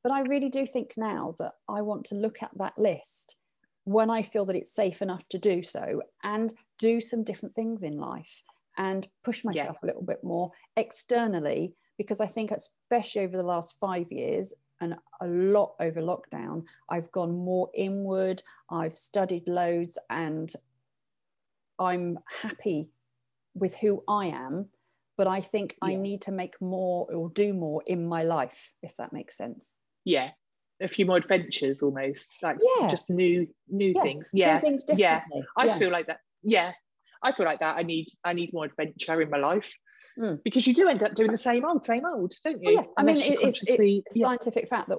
But 0.05 0.13
I 0.13 0.21
really 0.21 0.49
do 0.49 0.65
think 0.65 0.93
now 0.97 1.35
that 1.39 1.53
I 1.69 1.83
want 1.83 2.05
to 2.07 2.15
look 2.15 2.43
at 2.43 2.51
that 2.57 2.79
list 2.79 3.37
when 3.85 4.11
I 4.11 4.23
feel 4.23 4.45
that 4.47 4.57
it's 4.57 4.75
safe 4.75 5.03
enough 5.03 5.29
to 5.29 5.39
do 5.39 5.63
so 5.63 6.03
and 6.23 6.55
do 6.79 7.01
some 7.01 7.25
different 7.25 7.55
things 7.55 7.83
in 7.83 7.99
life 7.99 8.43
and 8.77 9.09
push 9.25 9.45
myself 9.45 9.79
yeah. 9.83 9.87
a 9.87 9.89
little 9.89 10.05
bit 10.05 10.23
more 10.23 10.53
externally 10.77 11.75
because 11.99 12.21
I 12.21 12.27
think 12.27 12.51
especially 12.51 13.23
over 13.23 13.37
the 13.37 13.43
last 13.43 13.79
five 13.79 14.11
years 14.11 14.53
and 14.81 14.95
a 15.21 15.27
lot 15.27 15.75
over 15.81 16.01
lockdown. 16.01 16.65
I've 16.89 17.11
gone 17.13 17.33
more 17.33 17.71
inward, 17.75 18.43
I've 18.71 18.97
studied 18.97 19.49
loads, 19.49 19.99
and 20.11 20.53
I'm 21.79 22.19
happy 22.43 22.91
with 23.55 23.75
who 23.77 24.03
I 24.09 24.27
am. 24.27 24.67
But 25.17 25.29
I 25.29 25.41
think 25.41 25.77
yeah. 25.81 25.89
I 25.91 25.95
need 25.95 26.23
to 26.23 26.33
make 26.33 26.61
more 26.61 27.07
or 27.13 27.31
do 27.31 27.55
more 27.55 27.83
in 27.87 28.07
my 28.07 28.25
life, 28.25 28.73
if 28.83 28.97
that 28.97 29.13
makes 29.13 29.37
sense. 29.37 29.75
Yeah. 30.05 30.31
A 30.83 30.89
few 30.89 31.07
more 31.07 31.19
adventures 31.19 31.83
almost, 31.83 32.35
like 32.43 32.57
yeah. 32.61 32.89
just 32.89 33.09
new 33.11 33.47
new 33.69 33.93
yeah. 33.95 34.03
things. 34.03 34.31
Yeah. 34.35 34.55
Do 34.57 34.61
things 34.61 34.83
differently. 34.83 35.45
Yeah. 35.57 35.75
I 35.75 35.79
feel 35.79 35.93
like 35.93 36.09
that. 36.09 36.19
Yeah. 36.43 36.73
I 37.23 37.31
feel 37.31 37.47
like 37.47 37.61
that. 37.61 37.77
I 37.77 37.83
need 37.85 38.09
I 38.25 38.33
need 38.33 38.53
more 38.53 38.65
adventure 38.65 39.23
in 39.23 39.31
my 39.31 39.39
life. 39.39 39.73
Mm. 40.19 40.43
Because 40.45 40.67
you 40.67 40.75
do 40.75 40.89
end 40.89 41.03
up 41.03 41.15
doing 41.15 41.33
the 41.33 41.37
same 41.37 41.65
old, 41.65 41.85
same 41.85 42.05
old, 42.07 42.35
don't 42.45 42.63
you? 42.63 42.71
Oh, 42.71 42.73
yeah, 42.73 42.87
I 42.97 43.03
mean, 43.03 43.17
it's, 43.19 43.63
it's 43.69 44.03
yeah. 44.15 44.27
scientific 44.27 44.69
fact 44.69 44.89
that 44.89 44.99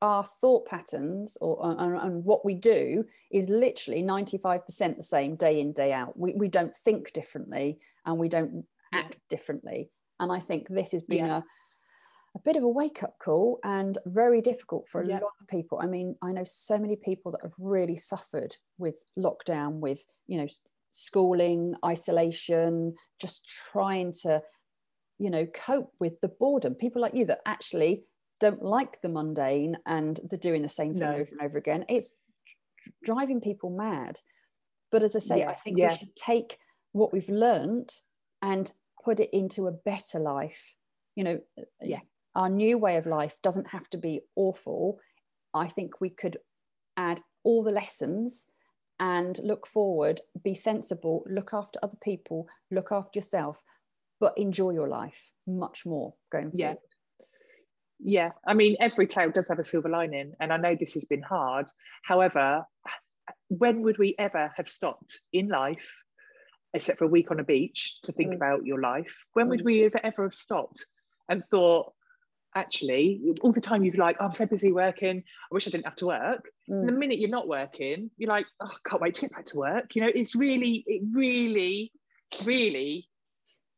our 0.00 0.24
thought 0.24 0.66
patterns 0.66 1.36
or 1.40 1.58
and, 1.62 1.96
and 1.96 2.24
what 2.24 2.44
we 2.44 2.54
do 2.54 3.04
is 3.30 3.50
literally 3.50 4.02
95% 4.02 4.96
the 4.96 5.02
same 5.02 5.36
day 5.36 5.60
in, 5.60 5.72
day 5.72 5.92
out. 5.92 6.18
We, 6.18 6.32
we 6.34 6.48
don't 6.48 6.74
think 6.74 7.12
differently 7.12 7.78
and 8.06 8.18
we 8.18 8.28
don't 8.28 8.64
act 8.94 9.16
differently. 9.28 9.90
And 10.20 10.32
I 10.32 10.40
think 10.40 10.68
this 10.68 10.92
has 10.92 11.02
been 11.02 11.26
yeah. 11.26 11.38
a, 11.38 11.42
a 12.36 12.40
bit 12.44 12.56
of 12.56 12.62
a 12.62 12.68
wake 12.68 13.02
up 13.02 13.18
call 13.18 13.58
and 13.62 13.98
very 14.06 14.40
difficult 14.40 14.88
for 14.88 15.02
a 15.02 15.06
yeah. 15.06 15.18
lot 15.18 15.32
of 15.40 15.48
people. 15.48 15.80
I 15.82 15.86
mean, 15.86 16.16
I 16.22 16.32
know 16.32 16.44
so 16.44 16.78
many 16.78 16.96
people 16.96 17.30
that 17.32 17.42
have 17.42 17.54
really 17.58 17.96
suffered 17.96 18.56
with 18.78 18.98
lockdown, 19.18 19.80
with, 19.80 20.06
you 20.26 20.38
know, 20.38 20.46
schooling, 20.90 21.74
isolation, 21.84 22.94
just 23.20 23.46
trying 23.72 24.12
to, 24.22 24.42
you 25.18 25.30
know, 25.30 25.46
cope 25.46 25.92
with 25.98 26.20
the 26.20 26.28
boredom. 26.28 26.74
People 26.74 27.02
like 27.02 27.14
you 27.14 27.26
that 27.26 27.40
actually 27.46 28.04
don't 28.40 28.62
like 28.62 29.00
the 29.00 29.08
mundane 29.08 29.76
and 29.86 30.20
they're 30.28 30.38
doing 30.38 30.62
the 30.62 30.68
same 30.68 30.94
thing 30.94 31.08
no. 31.08 31.14
over 31.14 31.28
and 31.30 31.42
over 31.42 31.58
again. 31.58 31.84
It's 31.88 32.12
driving 33.02 33.40
people 33.40 33.70
mad. 33.70 34.20
But 34.92 35.02
as 35.02 35.16
I 35.16 35.20
say, 35.20 35.38
yeah. 35.40 35.50
I 35.50 35.54
think 35.54 35.78
yeah. 35.78 35.92
we 35.92 35.98
should 35.98 36.16
take 36.16 36.58
what 36.92 37.12
we've 37.12 37.28
learned 37.28 37.90
and 38.42 38.70
put 39.04 39.20
it 39.20 39.30
into 39.32 39.66
a 39.66 39.72
better 39.72 40.18
life. 40.18 40.74
You 41.14 41.24
know, 41.24 41.40
yeah. 41.80 42.00
our 42.34 42.48
new 42.48 42.78
way 42.78 42.96
of 42.96 43.06
life 43.06 43.38
doesn't 43.42 43.68
have 43.68 43.88
to 43.90 43.98
be 43.98 44.20
awful. 44.34 45.00
I 45.54 45.68
think 45.68 46.00
we 46.00 46.10
could 46.10 46.36
add 46.96 47.20
all 47.42 47.62
the 47.62 47.72
lessons 47.72 48.46
and 48.98 49.38
look 49.42 49.66
forward, 49.66 50.20
be 50.42 50.54
sensible, 50.54 51.24
look 51.28 51.50
after 51.52 51.78
other 51.82 51.98
people, 52.02 52.46
look 52.70 52.88
after 52.90 53.18
yourself, 53.18 53.62
but 54.20 54.36
enjoy 54.38 54.70
your 54.70 54.88
life 54.88 55.30
much 55.46 55.84
more 55.84 56.14
going 56.30 56.50
forward. 56.50 56.58
Yeah. 56.58 56.74
Yeah, 57.98 58.32
I 58.46 58.52
mean, 58.52 58.76
every 58.78 59.06
tale 59.06 59.30
does 59.30 59.48
have 59.48 59.58
a 59.58 59.64
silver 59.64 59.88
lining, 59.88 60.34
and 60.38 60.52
I 60.52 60.58
know 60.58 60.76
this 60.78 60.92
has 60.94 61.06
been 61.06 61.22
hard. 61.22 61.66
However, 62.02 62.66
when 63.48 63.80
would 63.82 63.96
we 63.96 64.14
ever 64.18 64.52
have 64.54 64.68
stopped 64.68 65.20
in 65.32 65.48
life, 65.48 65.90
except 66.74 66.98
for 66.98 67.06
a 67.06 67.08
week 67.08 67.30
on 67.30 67.40
a 67.40 67.44
beach, 67.44 67.96
to 68.02 68.12
think 68.12 68.32
mm. 68.32 68.36
about 68.36 68.66
your 68.66 68.82
life? 68.82 69.24
When 69.32 69.46
mm. 69.46 69.50
would 69.50 69.64
we 69.64 69.86
ever 69.86 69.98
ever 70.04 70.24
have 70.24 70.34
stopped 70.34 70.84
and 71.30 71.42
thought, 71.44 71.92
actually, 72.56 73.20
all 73.42 73.52
the 73.52 73.60
time 73.60 73.84
you've 73.84 73.96
like, 73.96 74.16
oh, 74.18 74.24
I'm 74.24 74.30
so 74.30 74.46
busy 74.46 74.72
working, 74.72 75.18
I 75.18 75.54
wish 75.54 75.68
I 75.68 75.70
didn't 75.70 75.84
have 75.84 75.96
to 75.96 76.06
work. 76.06 76.50
Mm. 76.68 76.80
And 76.80 76.88
the 76.88 76.92
minute 76.92 77.18
you're 77.18 77.30
not 77.30 77.46
working, 77.46 78.10
you're 78.16 78.30
like, 78.30 78.46
oh, 78.60 78.66
I 78.66 78.88
can't 78.88 79.02
wait 79.02 79.14
to 79.16 79.20
get 79.22 79.32
back 79.32 79.44
to 79.46 79.58
work. 79.58 79.94
You 79.94 80.02
know, 80.02 80.10
it's 80.12 80.34
really, 80.34 80.82
it 80.86 81.02
really, 81.12 81.92
really 82.44 83.08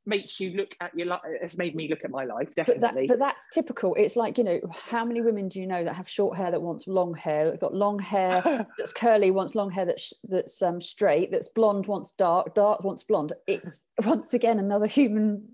makes 0.07 0.41
you 0.41 0.53
look 0.53 0.71
at 0.81 0.97
your 0.97 1.07
life 1.07 1.21
has 1.43 1.59
made 1.59 1.77
me 1.77 1.87
look 1.87 2.03
at 2.03 2.11
my 2.11 2.25
life 2.25 2.49
definitely 2.55 2.81
but, 2.81 2.95
that, 2.95 3.09
but, 3.09 3.19
that's 3.19 3.47
typical 3.53 3.95
it's 3.97 4.17
like 4.17 4.39
you 4.39 4.43
know 4.43 4.59
how 4.73 5.05
many 5.05 5.21
women 5.21 5.49
do 5.49 5.61
you 5.61 5.67
know 5.67 5.85
that 5.85 5.95
have 5.95 6.09
short 6.09 6.35
hair 6.35 6.51
that 6.51 6.63
wants 6.63 6.87
long 6.87 7.15
hair 7.15 7.55
got 7.59 7.75
long 7.75 7.99
hair 7.99 8.67
that's 8.79 8.93
curly 8.95 9.31
wants 9.31 9.55
long 9.55 9.71
hair 9.71 9.85
that's 9.85 10.15
that's 10.25 10.63
um, 10.63 10.81
straight 10.81 11.31
that's 11.31 11.51
blonde 11.51 11.87
wants 11.87 12.13
dark 12.13 12.55
dark 12.55 12.83
wants 12.83 13.03
blonde 13.03 13.35
it's 13.47 13.85
once 14.03 14.33
again 14.33 14.59
another 14.59 14.87
human 14.87 15.47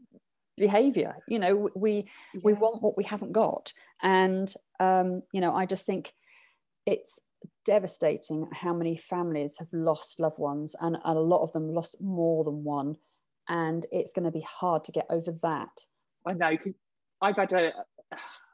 behavior 0.56 1.16
you 1.26 1.38
know 1.38 1.68
we 1.74 2.06
yeah. 2.32 2.40
we 2.42 2.52
want 2.52 2.82
what 2.82 2.96
we 2.96 3.04
haven't 3.04 3.32
got 3.32 3.72
and 4.02 4.54
um 4.80 5.22
you 5.32 5.40
know 5.40 5.54
i 5.54 5.66
just 5.66 5.84
think 5.84 6.12
it's 6.86 7.20
devastating 7.64 8.46
how 8.52 8.72
many 8.72 8.96
families 8.96 9.56
have 9.58 9.72
lost 9.72 10.20
loved 10.20 10.38
ones 10.38 10.76
and, 10.80 10.96
a 11.04 11.14
lot 11.14 11.42
of 11.42 11.52
them 11.52 11.72
lost 11.74 12.00
more 12.00 12.44
than 12.44 12.62
one 12.62 12.96
and 13.48 13.86
it's 13.92 14.12
going 14.12 14.24
to 14.24 14.30
be 14.30 14.44
hard 14.48 14.84
to 14.84 14.92
get 14.92 15.06
over 15.10 15.32
that. 15.42 15.70
I 16.26 16.32
know. 16.34 16.56
I've 17.20 17.36
had 17.36 17.52
a, 17.52 17.72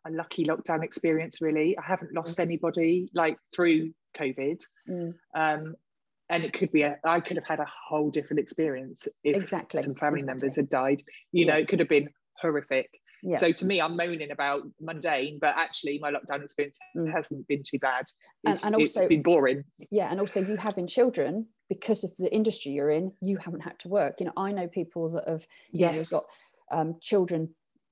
a 0.06 0.10
lucky 0.10 0.44
lockdown 0.44 0.82
experience. 0.82 1.40
Really, 1.40 1.76
I 1.78 1.82
haven't 1.82 2.14
lost 2.14 2.38
mm. 2.38 2.42
anybody 2.42 3.10
like 3.14 3.36
through 3.54 3.92
COVID, 4.18 4.60
mm. 4.88 5.14
um, 5.34 5.74
and 6.30 6.44
it 6.44 6.52
could 6.52 6.72
be 6.72 6.82
a. 6.82 6.96
I 7.04 7.20
could 7.20 7.36
have 7.36 7.46
had 7.46 7.60
a 7.60 7.66
whole 7.88 8.10
different 8.10 8.40
experience 8.40 9.06
if 9.24 9.36
exactly. 9.36 9.82
some 9.82 9.94
family 9.94 10.20
exactly. 10.20 10.34
members 10.34 10.56
had 10.56 10.70
died. 10.70 11.02
You 11.32 11.44
yeah. 11.44 11.52
know, 11.52 11.58
it 11.58 11.68
could 11.68 11.80
have 11.80 11.88
been 11.88 12.08
horrific. 12.40 12.88
Yeah. 13.22 13.36
So 13.36 13.52
to 13.52 13.66
me, 13.66 13.82
I'm 13.82 13.96
moaning 13.96 14.30
about 14.30 14.62
mundane, 14.80 15.38
but 15.40 15.54
actually, 15.56 15.98
my 15.98 16.10
lockdown 16.10 16.42
experience 16.42 16.78
mm. 16.96 17.12
hasn't 17.12 17.46
been 17.48 17.62
too 17.62 17.78
bad. 17.78 18.06
It's, 18.44 18.62
and, 18.62 18.74
and 18.74 18.82
also, 18.82 19.00
it's 19.00 19.08
been 19.08 19.22
boring. 19.22 19.64
Yeah, 19.90 20.10
and 20.10 20.20
also 20.20 20.40
you 20.40 20.56
having 20.56 20.86
children 20.86 21.46
because 21.68 22.02
of 22.02 22.16
the 22.16 22.32
industry 22.34 22.72
you're 22.72 22.90
in, 22.90 23.12
you 23.20 23.36
haven't 23.36 23.60
had 23.60 23.78
to 23.80 23.88
work. 23.88 24.20
You 24.20 24.26
know, 24.26 24.32
I 24.36 24.52
know 24.52 24.68
people 24.68 25.08
that 25.10 25.28
have 25.28 25.46
you 25.72 25.80
yes. 25.80 26.10
know, 26.10 26.18
got 26.18 26.78
um, 26.78 26.96
children 27.02 27.50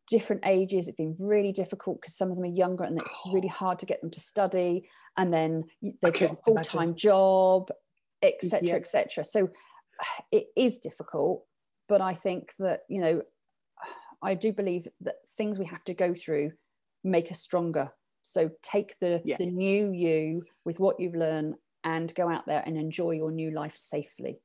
different 0.09 0.43
ages. 0.47 0.89
It's 0.89 0.97
been 0.97 1.15
really 1.19 1.53
difficult 1.53 2.01
because 2.01 2.17
some 2.17 2.31
of 2.31 2.37
them 2.37 2.45
are 2.45 2.49
younger 2.49 2.85
and 2.85 2.99
it's 2.99 3.17
really 3.33 3.49
hard 3.49 3.79
to 3.81 3.87
get 3.87 4.01
them 4.01 4.11
to 4.11 4.21
study. 4.21 4.89
And 5.17 5.33
then 5.33 5.65
they've 5.83 6.13
got 6.13 6.33
a 6.33 6.37
full 6.37 6.57
time 6.57 6.95
job, 6.95 7.71
etc., 8.23 8.69
yeah. 8.69 8.75
etc. 8.75 9.25
So 9.25 9.49
it 10.33 10.47
is 10.57 10.79
difficult, 10.79 11.45
but 11.89 12.01
I 12.01 12.15
think 12.15 12.53
that 12.59 12.81
you 12.89 13.01
know, 13.01 13.23
I 14.23 14.35
do 14.35 14.53
believe 14.53 14.89
that 15.03 15.17
things 15.37 15.59
we 15.59 15.67
have 15.67 15.85
to 15.85 15.95
go 15.95 16.15
through 16.15 16.53
make 17.05 17.31
us 17.31 17.41
stronger. 17.41 17.91
So 18.23 18.51
take 18.63 18.99
the 19.01 19.23
yeah. 19.25 19.37
the 19.39 19.47
new 19.47 19.93
you 19.93 20.43
with 20.65 20.81
what 20.81 21.01
you've 21.01 21.15
learned 21.15 21.55
and 21.85 22.15
go 22.15 22.29
out 22.29 22.47
there 22.47 22.63
and 22.67 22.77
enjoy 22.77 23.13
your 23.13 23.31
new 23.31 23.51
life 23.51 23.77
safely. 23.77 24.41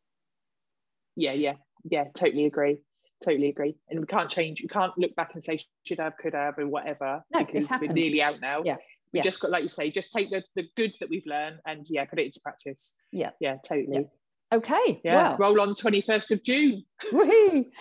Yeah, 1.15 1.33
yeah, 1.33 1.55
yeah, 1.83 2.05
totally 2.15 2.45
agree. 2.45 2.77
Totally 3.23 3.49
agree. 3.49 3.75
And 3.89 3.99
we 3.99 4.05
can't 4.05 4.29
change, 4.29 4.61
we 4.61 4.67
can't 4.67 4.97
look 4.97 5.15
back 5.15 5.31
and 5.33 5.43
say 5.43 5.59
should 5.85 5.99
have, 5.99 6.17
could 6.17 6.33
have, 6.33 6.57
or 6.57 6.67
whatever. 6.67 7.23
No, 7.33 7.43
because 7.43 7.69
we're 7.69 7.91
nearly 7.91 8.21
out 8.21 8.41
now. 8.41 8.61
Yeah. 8.65 8.77
We 9.13 9.19
yeah. 9.19 9.23
just 9.23 9.39
got, 9.39 9.51
like 9.51 9.63
you 9.63 9.69
say, 9.69 9.91
just 9.91 10.11
take 10.11 10.31
the, 10.31 10.43
the 10.55 10.67
good 10.75 10.93
that 10.99 11.09
we've 11.09 11.25
learned 11.25 11.59
and 11.65 11.85
yeah, 11.89 12.05
put 12.05 12.19
it 12.19 12.25
into 12.25 12.39
practice. 12.41 12.95
Yeah. 13.11 13.29
Yeah, 13.39 13.57
totally. 13.63 14.09
Yeah. 14.51 14.57
Okay. 14.57 15.01
Yeah. 15.03 15.29
Well. 15.29 15.37
Roll 15.37 15.61
on 15.61 15.75
21st 15.75 16.31
of 16.31 16.43
June. 16.43 16.83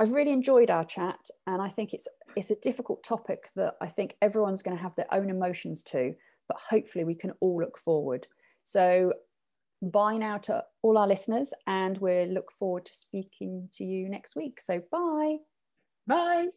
I've 0.00 0.12
really 0.12 0.32
enjoyed 0.32 0.70
our 0.70 0.84
chat 0.84 1.18
and 1.46 1.62
I 1.62 1.68
think 1.68 1.94
it's 1.94 2.08
it's 2.36 2.50
a 2.50 2.56
difficult 2.56 3.04
topic 3.04 3.48
that 3.54 3.74
I 3.80 3.86
think 3.86 4.16
everyone's 4.20 4.62
going 4.62 4.76
to 4.76 4.82
have 4.82 4.96
their 4.96 5.12
own 5.14 5.30
emotions 5.30 5.82
to, 5.84 6.14
but 6.48 6.56
hopefully 6.68 7.04
we 7.04 7.14
can 7.14 7.32
all 7.40 7.60
look 7.60 7.78
forward. 7.78 8.26
So 8.64 9.12
bye 9.80 10.16
now 10.16 10.38
to 10.38 10.64
all 10.82 10.98
our 10.98 11.06
listeners, 11.06 11.52
and 11.66 11.98
we 11.98 12.26
look 12.26 12.50
forward 12.58 12.86
to 12.86 12.94
speaking 12.94 13.68
to 13.72 13.84
you 13.84 14.08
next 14.08 14.36
week. 14.36 14.60
So 14.60 14.82
bye. 14.90 15.36
Bye. 16.06 16.48